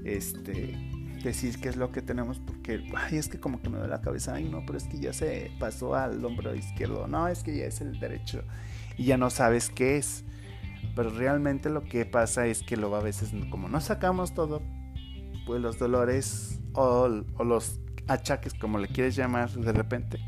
este 0.05 0.94
decir 1.29 1.61
qué 1.61 1.69
es 1.69 1.77
lo 1.77 1.91
que 1.93 2.03
tenemos 2.03 2.39
porque, 2.39 2.85
ay, 2.97 3.19
es 3.19 3.29
que 3.29 3.39
como 3.41 3.61
que 3.61 3.71
me 3.71 3.79
da 3.79 3.87
la 3.87 4.01
cabeza, 4.01 4.35
ay, 4.35 4.45
no, 4.45 4.65
pero 4.67 4.79
es 4.79 4.85
que 4.85 4.99
ya 4.99 5.13
se 5.13 5.51
pasó 5.59 5.95
al 5.95 6.25
hombro 6.25 6.55
izquierdo, 6.55 7.07
no, 7.09 7.29
es 7.29 7.43
que 7.43 7.57
ya 7.57 7.65
es 7.65 7.81
el 7.81 7.99
derecho 7.99 8.43
y 8.97 9.05
ya 9.05 9.17
no 9.17 9.31
sabes 9.31 9.71
qué 9.71 9.97
es. 9.97 10.25
Pero 10.95 11.11
realmente 11.11 11.71
lo 11.71 11.83
que 11.83 12.07
pasa 12.07 12.47
es 12.47 12.63
que 12.63 12.77
luego 12.77 12.97
a 12.97 13.01
veces, 13.03 13.33
como 13.51 13.69
no 13.69 13.81
sacamos 13.81 14.35
todo, 14.35 14.63
pues 15.47 15.61
los 15.61 15.79
dolores 15.79 16.61
o, 16.73 17.09
o 17.37 17.45
los 17.45 17.81
achaques, 18.07 18.55
como 18.55 18.79
le 18.79 18.89
quieres 18.89 19.17
llamar 19.17 19.51
de 19.51 19.73
repente, 19.73 20.19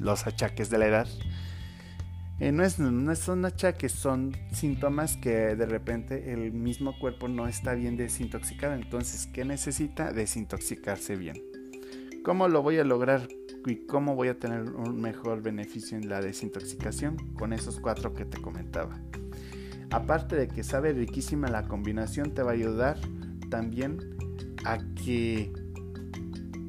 los 0.00 0.26
achaques 0.26 0.70
de 0.70 0.78
la 0.78 0.86
edad, 0.86 1.08
eh, 2.40 2.52
no, 2.52 2.64
es, 2.64 2.78
no 2.78 3.14
son 3.16 3.44
achaques, 3.44 3.92
son 3.92 4.34
síntomas 4.50 5.18
que 5.18 5.54
de 5.54 5.66
repente 5.66 6.32
el 6.32 6.52
mismo 6.52 6.98
cuerpo 6.98 7.28
no 7.28 7.46
está 7.46 7.74
bien 7.74 7.98
desintoxicado. 7.98 8.72
Entonces, 8.72 9.26
¿qué 9.26 9.44
necesita? 9.44 10.10
Desintoxicarse 10.10 11.16
bien. 11.16 11.36
¿Cómo 12.24 12.48
lo 12.48 12.62
voy 12.62 12.78
a 12.78 12.84
lograr 12.84 13.28
y 13.66 13.86
cómo 13.86 14.14
voy 14.14 14.28
a 14.28 14.38
tener 14.38 14.62
un 14.70 15.02
mejor 15.02 15.42
beneficio 15.42 15.98
en 15.98 16.08
la 16.08 16.22
desintoxicación? 16.22 17.18
Con 17.34 17.52
esos 17.52 17.78
cuatro 17.78 18.14
que 18.14 18.24
te 18.24 18.40
comentaba. 18.40 18.98
Aparte 19.90 20.34
de 20.36 20.48
que 20.48 20.64
sabe 20.64 20.94
riquísima 20.94 21.48
la 21.48 21.68
combinación, 21.68 22.34
te 22.34 22.42
va 22.42 22.52
a 22.52 22.54
ayudar 22.54 22.98
también 23.50 24.16
a 24.64 24.78
que 24.94 25.52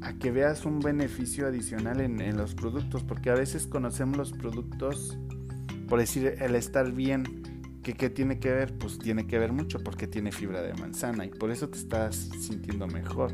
a 0.01 0.13
que 0.13 0.31
veas 0.31 0.65
un 0.65 0.79
beneficio 0.79 1.45
adicional 1.45 2.01
en, 2.01 2.19
en, 2.21 2.35
los 2.35 2.55
productos, 2.55 3.03
porque 3.03 3.29
a 3.29 3.35
veces 3.35 3.67
conocemos 3.67 4.17
los 4.17 4.33
productos 4.33 5.15
por 5.91 5.99
decir 5.99 6.37
el 6.39 6.55
estar 6.55 6.89
bien, 6.93 7.81
¿qué, 7.83 8.09
tiene 8.09 8.39
que 8.39 8.49
ver? 8.49 8.77
Pues 8.77 8.97
tiene 8.97 9.27
que 9.27 9.37
ver 9.37 9.51
mucho 9.51 9.83
porque 9.83 10.07
tiene 10.07 10.31
fibra 10.31 10.61
de 10.61 10.73
manzana 10.73 11.25
y 11.25 11.29
por 11.31 11.51
eso 11.51 11.67
te 11.67 11.79
estás 11.79 12.15
sintiendo 12.15 12.87
mejor. 12.87 13.33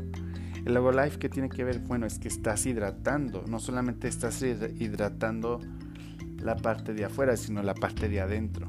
El 0.66 0.74
Life, 0.74 1.20
¿qué 1.20 1.28
tiene 1.28 1.50
que 1.50 1.62
ver? 1.62 1.78
Bueno, 1.78 2.04
es 2.04 2.18
que 2.18 2.26
estás 2.26 2.66
hidratando, 2.66 3.44
no 3.46 3.60
solamente 3.60 4.08
estás 4.08 4.42
hidratando 4.42 5.60
la 6.42 6.56
parte 6.56 6.94
de 6.94 7.04
afuera, 7.04 7.36
sino 7.36 7.62
la 7.62 7.74
parte 7.74 8.08
de 8.08 8.20
adentro, 8.20 8.68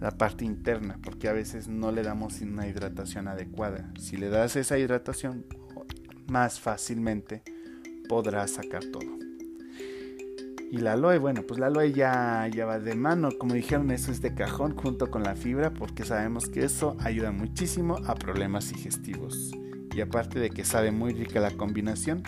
la 0.00 0.10
parte 0.10 0.44
interna, 0.44 0.98
porque 1.00 1.28
a 1.28 1.32
veces 1.32 1.68
no 1.68 1.92
le 1.92 2.02
damos 2.02 2.40
una 2.40 2.66
hidratación 2.66 3.28
adecuada. 3.28 3.88
Si 4.00 4.16
le 4.16 4.30
das 4.30 4.56
esa 4.56 4.78
hidratación, 4.78 5.46
más 6.26 6.58
fácilmente 6.58 7.44
podrás 8.08 8.50
sacar 8.50 8.84
todo. 8.86 9.23
Y 10.74 10.78
la 10.78 10.94
aloe, 10.94 11.18
bueno, 11.18 11.44
pues 11.46 11.60
la 11.60 11.68
aloe 11.68 11.92
ya, 11.92 12.48
ya 12.52 12.66
va 12.66 12.80
de 12.80 12.96
mano, 12.96 13.28
como 13.38 13.54
dijeron, 13.54 13.92
eso 13.92 14.10
es 14.10 14.20
de 14.20 14.34
cajón 14.34 14.74
junto 14.74 15.08
con 15.08 15.22
la 15.22 15.36
fibra 15.36 15.72
porque 15.72 16.04
sabemos 16.04 16.48
que 16.48 16.64
eso 16.64 16.96
ayuda 16.98 17.30
muchísimo 17.30 17.98
a 18.06 18.16
problemas 18.16 18.70
digestivos. 18.70 19.52
Y 19.94 20.00
aparte 20.00 20.40
de 20.40 20.50
que 20.50 20.64
sabe 20.64 20.90
muy 20.90 21.12
rica 21.12 21.38
la 21.38 21.52
combinación, 21.52 22.24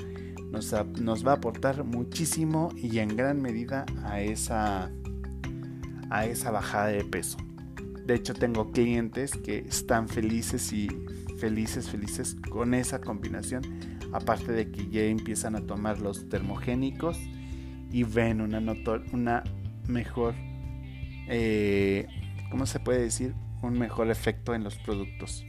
nos, 0.53 0.73
nos 1.01 1.27
va 1.27 1.33
a 1.33 1.35
aportar 1.35 1.83
muchísimo 1.83 2.71
y 2.77 3.01
en 3.01 3.17
gran 3.17 3.43
medida 3.43 3.85
a 4.05 4.21
esa, 4.21 4.93
a 6.11 6.27
esa 6.27 6.53
bajada 6.53 6.87
de 6.87 7.03
peso. 7.03 7.39
De 8.07 8.15
hecho, 8.15 8.33
tengo 8.33 8.71
clientes 8.71 9.33
que 9.33 9.59
están 9.59 10.09
felices 10.09 10.73
y 10.73 10.87
felices, 11.37 11.91
felices 11.91 12.37
con 12.49 12.75
esa 12.75 13.01
combinación. 13.01 13.63
Aparte 14.13 14.53
de 14.53 14.71
que 14.71 14.89
ya 14.89 15.03
empiezan 15.03 15.57
a 15.57 15.67
tomar 15.67 15.99
los 15.99 16.29
termogénicos 16.29 17.19
y 17.91 18.03
ven 18.03 18.41
una, 18.41 18.61
una 19.13 19.45
mejor, 19.87 20.35
eh, 21.29 22.07
¿cómo 22.51 22.67
se 22.67 22.81
puede 22.81 23.01
decir? 23.01 23.35
Un 23.63 23.79
mejor 23.79 24.11
efecto 24.11 24.55
en 24.55 24.65
los 24.65 24.77
productos. 24.77 25.45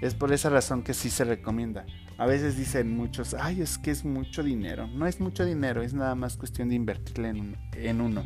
Es 0.00 0.14
por 0.14 0.32
esa 0.32 0.50
razón 0.50 0.82
que 0.82 0.94
sí 0.94 1.10
se 1.10 1.24
recomienda. 1.24 1.86
A 2.18 2.26
veces 2.26 2.56
dicen 2.56 2.94
muchos, 2.94 3.34
ay, 3.34 3.62
es 3.62 3.78
que 3.78 3.90
es 3.90 4.04
mucho 4.04 4.42
dinero. 4.42 4.86
No 4.88 5.06
es 5.06 5.20
mucho 5.20 5.44
dinero, 5.44 5.82
es 5.82 5.94
nada 5.94 6.14
más 6.14 6.36
cuestión 6.36 6.68
de 6.68 6.74
invertirle 6.74 7.28
en, 7.28 7.56
en 7.72 8.00
uno. 8.00 8.24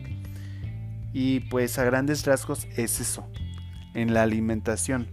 Y 1.12 1.40
pues 1.40 1.78
a 1.78 1.84
grandes 1.84 2.26
rasgos 2.26 2.66
es 2.76 3.00
eso, 3.00 3.30
en 3.94 4.12
la 4.12 4.22
alimentación. 4.22 5.08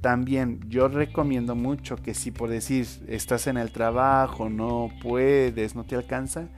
También 0.00 0.60
yo 0.68 0.88
recomiendo 0.88 1.54
mucho 1.56 1.96
que 1.96 2.14
si 2.14 2.30
por 2.30 2.50
decir 2.50 2.86
estás 3.08 3.46
en 3.46 3.56
el 3.56 3.72
trabajo, 3.72 4.48
no 4.48 4.90
puedes, 5.02 5.74
no 5.74 5.84
te 5.84 5.96
alcanza, 5.96 6.48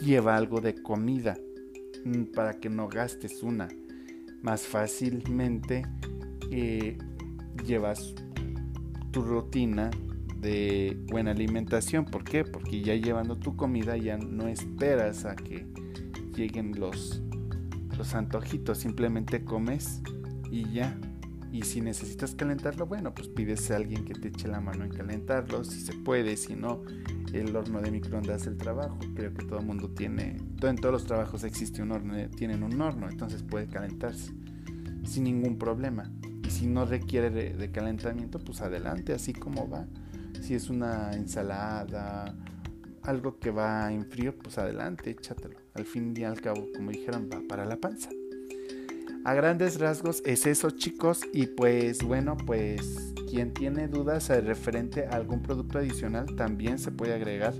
lleva 0.00 0.36
algo 0.36 0.60
de 0.60 0.74
comida 0.74 1.36
mm, 2.04 2.24
para 2.34 2.54
que 2.54 2.68
no 2.68 2.88
gastes 2.88 3.42
una. 3.42 3.68
Más 4.42 4.66
fácilmente 4.66 5.82
eh, 6.50 6.98
llevas 7.64 8.14
tu 9.10 9.22
rutina 9.22 9.90
de 10.40 10.96
buena 11.08 11.32
alimentación. 11.32 12.04
¿Por 12.04 12.24
qué? 12.24 12.44
Porque 12.44 12.82
ya 12.82 12.94
llevando 12.94 13.36
tu 13.36 13.56
comida 13.56 13.96
ya 13.96 14.18
no 14.18 14.46
esperas 14.48 15.24
a 15.24 15.34
que 15.34 15.66
lleguen 16.34 16.78
los, 16.78 17.22
los 17.96 18.14
antojitos. 18.14 18.78
Simplemente 18.78 19.44
comes 19.44 20.02
y 20.50 20.70
ya. 20.70 20.98
Y 21.50 21.62
si 21.62 21.80
necesitas 21.80 22.34
calentarlo, 22.34 22.86
bueno, 22.86 23.14
pues 23.14 23.28
pides 23.28 23.70
a 23.70 23.76
alguien 23.76 24.04
que 24.04 24.14
te 24.14 24.28
eche 24.28 24.48
la 24.48 24.60
mano 24.60 24.84
en 24.84 24.90
calentarlo, 24.90 25.64
si 25.64 25.80
se 25.80 25.94
puede, 25.94 26.36
si 26.36 26.54
no, 26.54 26.82
el 27.38 27.54
horno 27.54 27.80
de 27.80 27.90
microondas 27.90 28.46
el 28.46 28.56
trabajo. 28.56 28.98
Creo 29.14 29.32
que 29.34 29.44
todo 29.44 29.60
el 29.60 29.66
mundo 29.66 29.90
tiene, 29.90 30.36
en 30.62 30.76
todos 30.76 30.92
los 30.92 31.04
trabajos 31.04 31.44
existe 31.44 31.82
un 31.82 31.92
horno, 31.92 32.14
tienen 32.30 32.62
un 32.62 32.80
horno, 32.80 33.08
entonces 33.08 33.42
puede 33.42 33.66
calentarse 33.66 34.32
sin 35.04 35.24
ningún 35.24 35.58
problema. 35.58 36.10
Y 36.46 36.50
si 36.50 36.66
no 36.66 36.84
requiere 36.84 37.30
de, 37.30 37.70
calentamiento, 37.70 38.38
pues 38.38 38.60
adelante, 38.60 39.12
así 39.12 39.32
como 39.32 39.68
va. 39.68 39.86
Si 40.40 40.54
es 40.54 40.68
una 40.70 41.12
ensalada, 41.12 42.34
algo 43.02 43.38
que 43.38 43.50
va 43.50 43.92
en 43.92 44.04
frío, 44.06 44.36
pues 44.36 44.58
adelante, 44.58 45.10
échatelo. 45.10 45.56
Al 45.74 45.84
fin 45.84 46.14
y 46.16 46.24
al 46.24 46.40
cabo, 46.40 46.66
como 46.74 46.90
dijeron, 46.90 47.28
va 47.32 47.40
para 47.48 47.64
la 47.64 47.76
panza. 47.76 48.10
A 49.26 49.34
grandes 49.34 49.80
rasgos 49.80 50.22
es 50.24 50.46
eso 50.46 50.70
chicos. 50.70 51.22
Y 51.32 51.48
pues 51.48 52.00
bueno 52.04 52.36
pues 52.36 53.12
quien 53.28 53.52
tiene 53.52 53.88
dudas 53.88 54.28
referente 54.28 55.08
a 55.08 55.16
algún 55.16 55.42
producto 55.42 55.78
adicional 55.78 56.36
también 56.36 56.78
se 56.78 56.92
puede 56.92 57.12
agregar. 57.14 57.52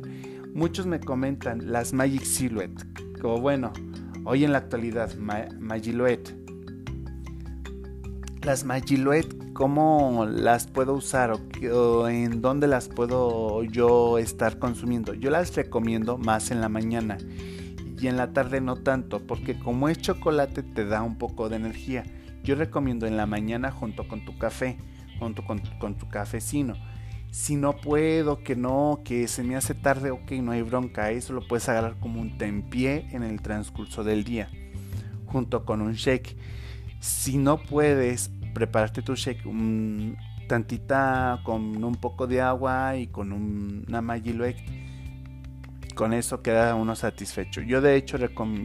Muchos 0.55 0.87
me 0.87 1.01
comentan 1.01 1.73
las 1.73 1.93
Magic 1.93 2.23
Silhouette. 2.23 2.87
Como 3.21 3.41
bueno 3.41 3.73
hoy 4.25 4.45
en 4.45 4.53
la 4.53 4.59
actualidad 4.59 5.13
Magiloet. 5.17 6.37
Las 8.43 8.63
Magiloet 8.63 9.53
cómo 9.53 10.25
las 10.25 10.69
puedo 10.69 10.93
usar 10.93 11.33
o, 11.33 12.09
en 12.09 12.43
dónde 12.43 12.69
las 12.69 12.87
puedo 12.87 13.65
yo 13.65 14.19
estar 14.19 14.61
consumiendo. 14.61 15.15
Yo 15.15 15.31
las 15.31 15.57
recomiendo 15.57 16.17
más 16.17 16.53
en 16.53 16.61
la 16.61 16.69
mañana 16.69 17.19
y 17.99 18.09
en 18.09 18.17
la 18.17 18.33
tarde 18.33 18.61
no 18.61 18.77
tanto, 18.77 19.27
porque 19.27 19.59
como 19.59 19.89
es 19.89 19.99
chocolate 19.99 20.63
te 20.63 20.85
da 20.85 21.03
un 21.03 21.17
poco 21.17 21.49
de 21.49 21.57
energía. 21.57 22.05
Yo 22.43 22.55
recomiendo 22.55 23.07
en 23.07 23.17
la 23.17 23.27
mañana 23.27 23.71
junto 23.71 24.07
con 24.07 24.25
tu 24.25 24.39
café, 24.39 24.77
junto 25.19 25.45
con, 25.45 25.61
tu 25.61 26.09
cafecino. 26.09 26.75
Si 27.31 27.57
no 27.57 27.77
puedo, 27.77 28.43
que 28.43 28.55
no, 28.55 29.01
que 29.05 29.29
se 29.29 29.43
me 29.43 29.57
hace 29.57 29.75
tarde, 29.75 30.11
ok, 30.11 30.31
no 30.33 30.53
hay 30.53 30.63
bronca, 30.63 31.11
eso 31.11 31.33
lo 31.33 31.47
puedes 31.47 31.69
agarrar 31.69 31.97
como 31.99 32.21
un 32.21 32.39
tempié 32.39 33.09
en 33.11 33.23
el 33.23 33.43
transcurso 33.43 34.05
del 34.05 34.25
día, 34.25 34.49
junto 35.27 35.65
con 35.65 35.81
un 35.81 35.95
shake. 35.95 36.37
Si 37.01 37.37
no 37.37 37.59
puedes 37.59 38.31
prepararte 38.55 39.03
tu 39.03 39.15
shake, 39.15 39.45
un, 39.45 40.17
tantita 40.47 41.41
con 41.45 41.83
un 41.83 41.97
poco 41.97 42.27
de 42.27 42.41
agua 42.41 42.97
y 42.97 43.09
con 43.09 43.33
una 43.33 44.01
Magiloec 44.01 44.86
con 45.97 46.13
eso 46.13 46.43
queda 46.43 46.77
uno 46.77 46.95
satisfecho. 46.95 47.61
Yo 47.63 47.81
de 47.81 47.97
hecho, 47.97 48.19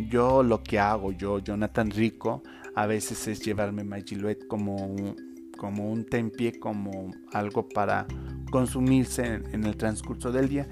yo 0.07 0.43
lo 0.43 0.61
que 0.61 0.77
hago, 0.77 1.11
yo, 1.11 1.39
Jonathan 1.39 1.89
Rico, 1.89 2.43
a 2.75 2.85
veces 2.85 3.27
es 3.27 3.43
llevarme 3.43 3.83
Magiluet 3.83 4.45
como 4.47 5.15
como 5.61 5.91
un 5.91 6.05
tempie, 6.05 6.57
como 6.57 7.11
algo 7.33 7.69
para 7.69 8.07
consumirse 8.49 9.41
en, 9.51 9.63
el 9.63 9.77
transcurso 9.77 10.31
del 10.31 10.49
día. 10.49 10.67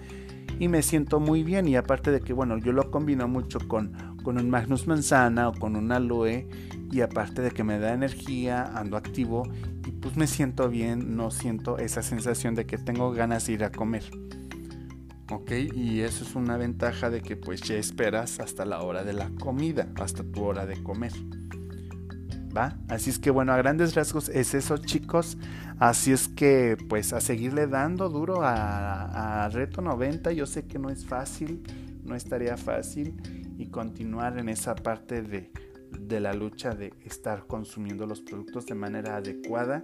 Y 0.57 0.67
me 0.67 0.81
siento 0.81 1.19
muy 1.19 1.43
bien 1.43 1.67
y 1.67 1.75
aparte 1.75 2.09
de 2.09 2.21
que, 2.21 2.33
bueno, 2.33 2.57
yo 2.57 2.71
lo 2.71 2.89
combino 2.89 3.27
mucho 3.27 3.59
con, 3.67 3.93
con 4.23 4.39
un 4.39 4.49
Magnus 4.49 4.87
Manzana 4.87 5.49
o 5.49 5.53
con 5.53 5.75
un 5.75 5.91
Aloe 5.91 6.47
y 6.91 7.01
aparte 7.01 7.43
de 7.43 7.51
que 7.51 7.63
me 7.63 7.77
da 7.77 7.93
energía, 7.93 8.63
ando 8.63 8.97
activo 8.97 9.43
y 9.85 9.91
pues 9.91 10.17
me 10.17 10.25
siento 10.25 10.69
bien, 10.69 11.15
no 11.15 11.29
siento 11.29 11.77
esa 11.77 12.01
sensación 12.01 12.55
de 12.55 12.65
que 12.65 12.79
tengo 12.79 13.11
ganas 13.11 13.45
de 13.45 13.53
ir 13.53 13.63
a 13.63 13.71
comer. 13.71 14.05
¿Ok? 15.31 15.51
Y 15.75 16.01
eso 16.01 16.23
es 16.23 16.35
una 16.35 16.57
ventaja 16.57 17.09
de 17.09 17.21
que 17.21 17.35
pues 17.37 17.61
ya 17.61 17.75
esperas 17.75 18.39
hasta 18.39 18.65
la 18.65 18.81
hora 18.81 19.03
de 19.03 19.13
la 19.13 19.29
comida, 19.39 19.87
hasta 19.95 20.23
tu 20.23 20.43
hora 20.43 20.65
de 20.65 20.81
comer. 20.81 21.13
¿Va? 22.55 22.77
Así 22.87 23.11
es 23.11 23.19
que 23.19 23.29
bueno, 23.29 23.53
a 23.53 23.57
grandes 23.57 23.93
rasgos 23.95 24.29
es 24.29 24.53
eso 24.53 24.77
chicos. 24.77 25.37
Así 25.77 26.11
es 26.11 26.27
que 26.27 26.77
pues 26.89 27.13
a 27.13 27.21
seguirle 27.21 27.67
dando 27.67 28.09
duro 28.09 28.39
a, 28.41 29.47
Reto 29.51 29.81
90. 29.81 30.31
Yo 30.31 30.45
sé 30.45 30.65
que 30.65 30.79
no 30.79 30.89
es 30.89 31.05
fácil, 31.05 31.63
no 32.03 32.15
estaría 32.15 32.57
fácil 32.57 33.15
y 33.57 33.67
continuar 33.67 34.39
en 34.39 34.49
esa 34.49 34.75
parte 34.75 35.21
de, 35.21 35.51
de 35.91 36.19
la 36.19 36.33
lucha 36.33 36.71
de 36.71 36.93
estar 37.05 37.45
consumiendo 37.45 38.07
los 38.07 38.21
productos 38.21 38.65
de 38.65 38.75
manera 38.75 39.17
adecuada 39.17 39.81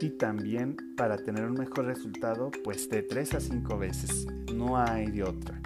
y 0.00 0.10
también 0.10 0.76
para 0.96 1.16
tener 1.16 1.44
un 1.44 1.54
mejor 1.54 1.86
resultado 1.86 2.50
pues 2.62 2.88
de 2.88 3.02
3 3.02 3.34
a 3.34 3.40
5 3.40 3.78
veces. 3.78 4.26
No 4.54 4.78
hay 4.78 5.10
de 5.10 5.24
otra. 5.24 5.60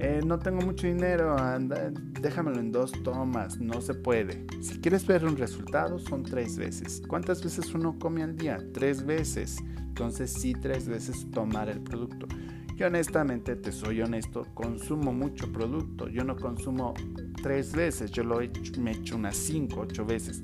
Eh, 0.00 0.20
no 0.24 0.38
tengo 0.38 0.60
mucho 0.60 0.86
dinero 0.86 1.36
anda, 1.36 1.90
déjamelo 2.20 2.60
en 2.60 2.70
dos 2.70 2.92
tomas 3.02 3.58
no 3.58 3.80
se 3.80 3.94
puede. 3.94 4.46
Si 4.60 4.78
quieres 4.80 5.06
ver 5.06 5.24
un 5.24 5.36
resultado 5.36 5.98
son 5.98 6.22
tres 6.22 6.56
veces. 6.56 7.02
¿cuántas 7.06 7.42
veces 7.42 7.74
uno 7.74 7.98
come 7.98 8.22
al 8.22 8.36
día? 8.36 8.58
tres 8.72 9.04
veces. 9.04 9.58
Entonces 9.88 10.32
sí 10.32 10.52
tres 10.52 10.88
veces 10.88 11.26
tomar 11.32 11.68
el 11.68 11.80
producto. 11.80 12.28
Yo 12.76 12.86
honestamente 12.86 13.56
te 13.56 13.72
soy 13.72 14.00
honesto 14.00 14.46
consumo 14.54 15.12
mucho 15.12 15.50
producto. 15.52 16.08
Yo 16.08 16.22
no 16.22 16.36
consumo 16.36 16.94
tres 17.42 17.72
veces 17.72 18.12
yo 18.12 18.22
lo 18.22 18.40
he 18.40 18.44
hecho, 18.44 18.80
me 18.80 18.92
he 18.92 18.94
hecho 18.94 19.16
unas 19.16 19.36
5, 19.36 19.80
8 19.80 20.06
veces 20.06 20.42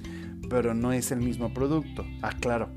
pero 0.48 0.74
no 0.74 0.92
es 0.92 1.10
el 1.12 1.20
mismo 1.20 1.52
producto. 1.52 2.04
Ah, 2.22 2.32
claro. 2.38 2.70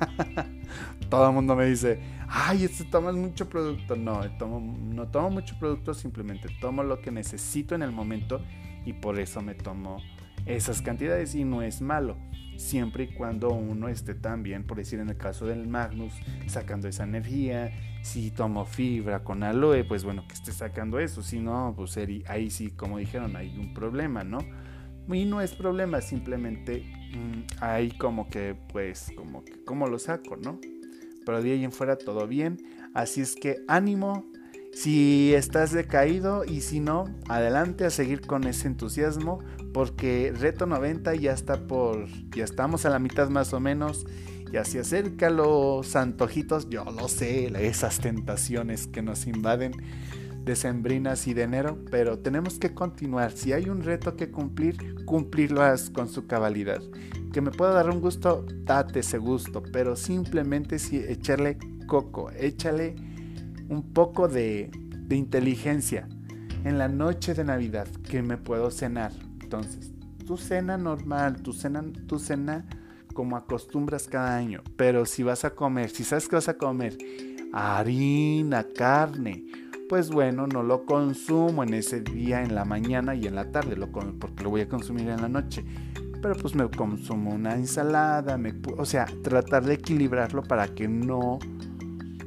Todo 1.10 1.28
el 1.28 1.34
mundo 1.34 1.54
me 1.54 1.66
dice, 1.66 2.00
ay, 2.28 2.64
este 2.64 2.84
tomas 2.84 3.14
mucho 3.14 3.48
producto. 3.48 3.96
No, 3.96 4.20
tomo, 4.38 4.60
no 4.60 5.08
tomo 5.08 5.30
mucho 5.30 5.56
producto, 5.58 5.94
simplemente 5.94 6.48
tomo 6.60 6.82
lo 6.82 7.00
que 7.00 7.10
necesito 7.10 7.74
en 7.74 7.82
el 7.82 7.92
momento 7.92 8.40
y 8.84 8.92
por 8.92 9.18
eso 9.18 9.40
me 9.40 9.54
tomo 9.54 9.98
esas 10.46 10.82
cantidades 10.82 11.34
y 11.34 11.44
no 11.44 11.62
es 11.62 11.80
malo. 11.80 12.16
Siempre 12.56 13.04
y 13.04 13.14
cuando 13.14 13.50
uno 13.50 13.88
esté 13.88 14.14
también, 14.14 14.64
por 14.64 14.76
decir 14.76 15.00
en 15.00 15.08
el 15.08 15.16
caso 15.16 15.46
del 15.46 15.66
Magnus, 15.66 16.14
sacando 16.46 16.88
esa 16.88 17.04
energía. 17.04 17.72
Si 18.02 18.30
tomo 18.30 18.64
fibra 18.64 19.24
con 19.24 19.42
aloe, 19.42 19.82
pues 19.84 20.04
bueno, 20.04 20.26
que 20.28 20.34
esté 20.34 20.52
sacando 20.52 21.00
eso. 21.00 21.22
Si 21.22 21.40
no, 21.40 21.74
pues 21.76 21.98
ahí 22.26 22.50
sí, 22.50 22.70
como 22.70 22.98
dijeron, 22.98 23.34
hay 23.34 23.56
un 23.58 23.74
problema, 23.74 24.24
¿no? 24.24 24.38
Y 25.12 25.24
no 25.24 25.40
es 25.40 25.54
problema, 25.54 26.00
simplemente 26.00 26.84
ahí 27.60 27.90
como 27.92 28.28
que, 28.28 28.56
pues, 28.72 29.12
como 29.16 29.44
que, 29.44 29.52
¿cómo 29.64 29.86
lo 29.86 29.98
saco, 29.98 30.36
no? 30.36 30.60
Pero 31.24 31.42
de 31.42 31.52
ahí 31.52 31.64
en 31.64 31.72
fuera 31.72 31.96
todo 31.96 32.26
bien. 32.26 32.58
Así 32.94 33.20
es 33.20 33.34
que 33.34 33.58
ánimo. 33.68 34.26
Si 34.72 35.32
estás 35.34 35.72
decaído 35.72 36.44
y 36.44 36.60
si 36.60 36.80
no, 36.80 37.04
adelante 37.28 37.84
a 37.84 37.90
seguir 37.90 38.22
con 38.22 38.44
ese 38.44 38.66
entusiasmo 38.66 39.38
porque 39.74 40.32
Reto 40.36 40.66
90 40.66 41.16
ya 41.16 41.32
está 41.32 41.66
por, 41.66 42.06
ya 42.30 42.44
estamos 42.44 42.86
a 42.86 42.90
la 42.90 43.00
mitad 43.00 43.28
más 43.28 43.52
o 43.52 43.60
menos, 43.60 44.06
ya 44.52 44.64
se 44.64 44.78
acerca 44.78 45.30
los 45.30 45.96
antojitos, 45.96 46.70
yo 46.70 46.84
lo 46.84 47.08
sé, 47.08 47.52
esas 47.66 47.98
tentaciones 47.98 48.86
que 48.86 49.02
nos 49.02 49.26
invaden 49.26 49.72
decembrinas 50.44 51.26
y 51.26 51.34
de 51.34 51.42
enero, 51.42 51.78
pero 51.90 52.18
tenemos 52.18 52.58
que 52.58 52.74
continuar. 52.74 53.32
Si 53.32 53.52
hay 53.52 53.68
un 53.68 53.82
reto 53.82 54.16
que 54.16 54.30
cumplir, 54.30 55.04
cumplirlo 55.04 55.62
con 55.92 56.08
su 56.08 56.26
cabalidad. 56.26 56.82
Que 57.32 57.40
me 57.40 57.50
pueda 57.50 57.72
dar 57.72 57.90
un 57.90 58.00
gusto, 58.00 58.44
date 58.64 59.00
ese 59.00 59.18
gusto, 59.18 59.62
pero 59.72 59.96
simplemente 59.96 60.78
si 60.78 60.98
echarle 60.98 61.58
coco, 61.86 62.30
échale 62.30 62.94
un 63.68 63.92
poco 63.92 64.28
de, 64.28 64.70
de 65.06 65.16
inteligencia. 65.16 66.08
En 66.64 66.78
la 66.78 66.88
noche 66.88 67.34
de 67.34 67.44
Navidad, 67.44 67.88
que 68.08 68.22
me 68.22 68.38
puedo 68.38 68.70
cenar. 68.70 69.12
Entonces, 69.42 69.92
tu 70.24 70.38
cena 70.38 70.78
normal, 70.78 71.42
tu 71.42 71.52
cena, 71.52 71.84
tu 72.06 72.18
cena 72.18 72.64
como 73.12 73.36
acostumbras 73.36 74.08
cada 74.08 74.36
año. 74.36 74.62
Pero 74.76 75.04
si 75.04 75.22
vas 75.22 75.44
a 75.44 75.54
comer, 75.54 75.90
si 75.90 76.04
sabes 76.04 76.28
que 76.28 76.36
vas 76.36 76.48
a 76.48 76.56
comer 76.56 76.96
harina, 77.54 78.66
carne, 78.76 79.44
pues 79.88 80.10
bueno, 80.10 80.46
no 80.46 80.62
lo 80.62 80.84
consumo 80.86 81.62
en 81.62 81.74
ese 81.74 82.00
día, 82.00 82.42
en 82.42 82.54
la 82.54 82.64
mañana 82.64 83.14
y 83.14 83.26
en 83.26 83.34
la 83.34 83.50
tarde, 83.50 83.76
lo 83.76 83.90
porque 83.90 84.42
lo 84.42 84.50
voy 84.50 84.62
a 84.62 84.68
consumir 84.68 85.08
en 85.08 85.20
la 85.20 85.28
noche. 85.28 85.64
Pero 86.22 86.34
pues 86.36 86.54
me 86.54 86.68
consumo 86.70 87.32
una 87.32 87.54
ensalada, 87.54 88.38
me, 88.38 88.54
o 88.78 88.84
sea, 88.86 89.06
tratar 89.22 89.64
de 89.64 89.74
equilibrarlo 89.74 90.42
para 90.42 90.68
que 90.68 90.88
no, 90.88 91.38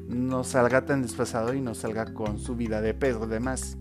no 0.08 0.44
salga 0.44 0.86
tan 0.86 1.02
desfasado 1.02 1.54
y 1.54 1.62
no 1.62 1.74
salga 1.74 2.14
con 2.14 2.38
subida 2.38 2.80
de 2.80 2.94
peso 2.94 3.24
además, 3.24 3.78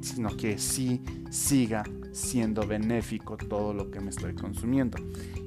sino 0.00 0.36
que 0.36 0.58
sí 0.58 1.02
siga 1.30 1.82
siendo 2.12 2.66
benéfico 2.66 3.36
todo 3.36 3.74
lo 3.74 3.90
que 3.90 4.00
me 4.00 4.10
estoy 4.10 4.34
consumiendo. 4.34 4.98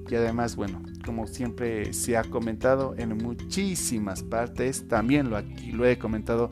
Y 0.10 0.16
además, 0.16 0.56
bueno, 0.56 0.82
como 1.06 1.28
siempre 1.28 1.94
se 1.94 2.18
ha 2.18 2.24
comentado 2.24 2.96
en 2.98 3.18
muchísimas 3.18 4.22
partes, 4.24 4.88
también 4.88 5.30
lo, 5.30 5.38
aquí, 5.38 5.72
lo 5.72 5.86
he 5.86 5.98
comentado 5.98 6.50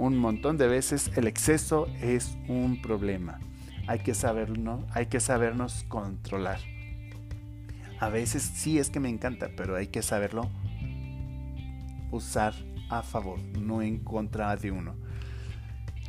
un 0.00 0.16
montón 0.16 0.56
de 0.56 0.66
veces, 0.66 1.10
el 1.16 1.26
exceso 1.26 1.86
es 2.00 2.38
un 2.48 2.80
problema. 2.80 3.38
Hay 3.86 3.98
que 3.98 4.14
saberlo, 4.14 4.86
hay 4.92 5.06
que 5.06 5.20
sabernos 5.20 5.84
controlar. 5.88 6.58
A 7.98 8.08
veces 8.08 8.42
sí 8.42 8.78
es 8.78 8.88
que 8.88 8.98
me 8.98 9.10
encanta, 9.10 9.50
pero 9.54 9.76
hay 9.76 9.88
que 9.88 10.00
saberlo 10.00 10.50
usar 12.10 12.54
a 12.88 13.02
favor, 13.02 13.40
no 13.60 13.82
en 13.82 13.98
contra 13.98 14.56
de 14.56 14.70
uno. 14.70 14.96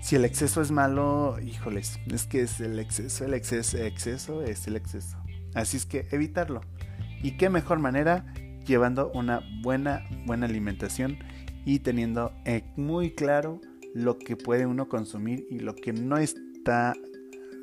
Si 0.01 0.15
el 0.15 0.23
exceso 0.23 0.61
es 0.61 0.71
malo, 0.71 1.37
híjoles, 1.41 1.99
es 2.09 2.25
que 2.27 2.43
es 2.43 2.61
el 2.61 2.79
exceso, 2.79 3.25
el 3.25 3.33
exceso, 3.33 3.77
exceso 3.77 4.41
es 4.41 4.67
el 4.67 4.77
exceso. 4.77 5.17
Así 5.53 5.75
es 5.75 5.85
que 5.85 6.07
evitarlo. 6.11 6.61
¿Y 7.21 7.31
qué 7.31 7.49
mejor 7.49 7.79
manera? 7.79 8.33
Llevando 8.65 9.11
una 9.13 9.41
buena, 9.61 10.07
buena 10.25 10.45
alimentación 10.45 11.17
y 11.65 11.79
teniendo 11.79 12.31
eh, 12.45 12.63
muy 12.77 13.11
claro 13.11 13.59
lo 13.93 14.17
que 14.17 14.37
puede 14.37 14.65
uno 14.65 14.87
consumir 14.87 15.45
y 15.49 15.59
lo 15.59 15.75
que 15.75 15.93
no 15.93 16.17
está 16.17 16.93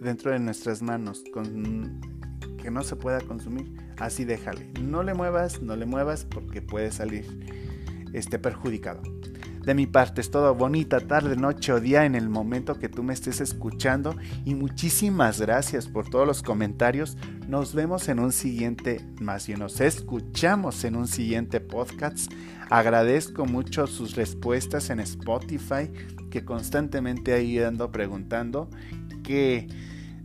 dentro 0.01 0.31
de 0.31 0.39
nuestras 0.39 0.83
manos, 0.83 1.25
que 2.63 2.71
no 2.71 2.83
se 2.83 2.97
pueda 2.97 3.21
consumir. 3.21 3.73
Así 3.99 4.25
déjale. 4.25 4.71
No 4.81 5.03
le 5.03 5.15
muevas, 5.15 5.63
no 5.63 5.77
le 5.77 5.87
muevas 5.87 6.25
porque 6.25 6.63
puede 6.63 6.93
salir 6.93 7.25
este, 8.13 8.39
perjudicado. 8.39 9.03
De 9.65 9.75
mi 9.75 9.87
parte 9.87 10.21
es 10.21 10.31
todo 10.31 10.55
bonita 10.55 11.01
tarde, 11.01 11.37
noche 11.37 11.73
o 11.73 11.81
día 11.81 12.05
en 12.05 12.15
el 12.15 12.29
momento 12.29 12.79
que 12.79 12.89
tú 12.89 13.03
me 13.03 13.13
estés 13.13 13.41
escuchando 13.41 14.17
y 14.45 14.55
muchísimas 14.55 15.41
gracias 15.41 15.89
por 15.89 16.09
todos 16.09 16.27
los 16.27 16.43
comentarios. 16.43 17.17
Nos 17.49 17.75
vemos 17.75 18.09
en 18.09 18.19
un 18.19 18.33
siguiente, 18.33 19.05
más 19.21 19.47
bien 19.47 19.61
nos 19.61 19.81
escuchamos 19.81 20.85
en 20.85 20.97
un 20.97 21.07
siguiente 21.07 21.61
podcast. 21.61 22.33
Agradezco 22.71 23.47
mucho 23.47 23.87
sus 23.87 24.17
respuestas 24.17 24.91
en 24.91 25.01
Spotify 25.01 25.91
que 26.31 26.45
constantemente 26.45 27.33
ahí 27.33 27.59
ando 27.59 27.91
preguntando 27.91 28.69
qué 29.23 29.69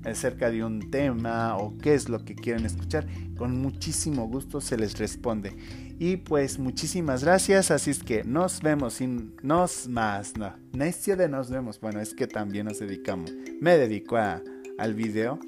acerca 0.06 0.52
de 0.52 0.64
un 0.64 0.92
tema 0.92 1.58
o 1.58 1.78
qué 1.78 1.94
es 1.94 2.10
lo 2.10 2.24
que 2.26 2.36
quieren 2.36 2.66
escuchar. 2.66 3.08
Con 3.38 3.62
muchísimo 3.62 4.28
gusto 4.28 4.62
se 4.62 4.78
les 4.78 4.98
responde. 4.98 5.56
Y 6.00 6.18
pues 6.18 6.60
muchísimas 6.60 7.24
gracias, 7.24 7.72
así 7.72 7.92
es 7.92 8.04
que 8.04 8.24
nos 8.24 8.62
vemos 8.62 8.96
sin 8.96 9.36
nos 9.42 9.88
más, 9.88 10.36
no, 10.38 10.54
necio 10.74 11.16
de 11.16 11.30
nos 11.30 11.50
vemos, 11.50 11.80
bueno, 11.80 12.02
es 12.02 12.14
que 12.14 12.28
también 12.28 12.66
nos 12.66 12.80
dedicamos, 12.80 13.32
me 13.62 13.78
dedico 13.78 14.18
al 14.18 14.94
video. 14.96 15.40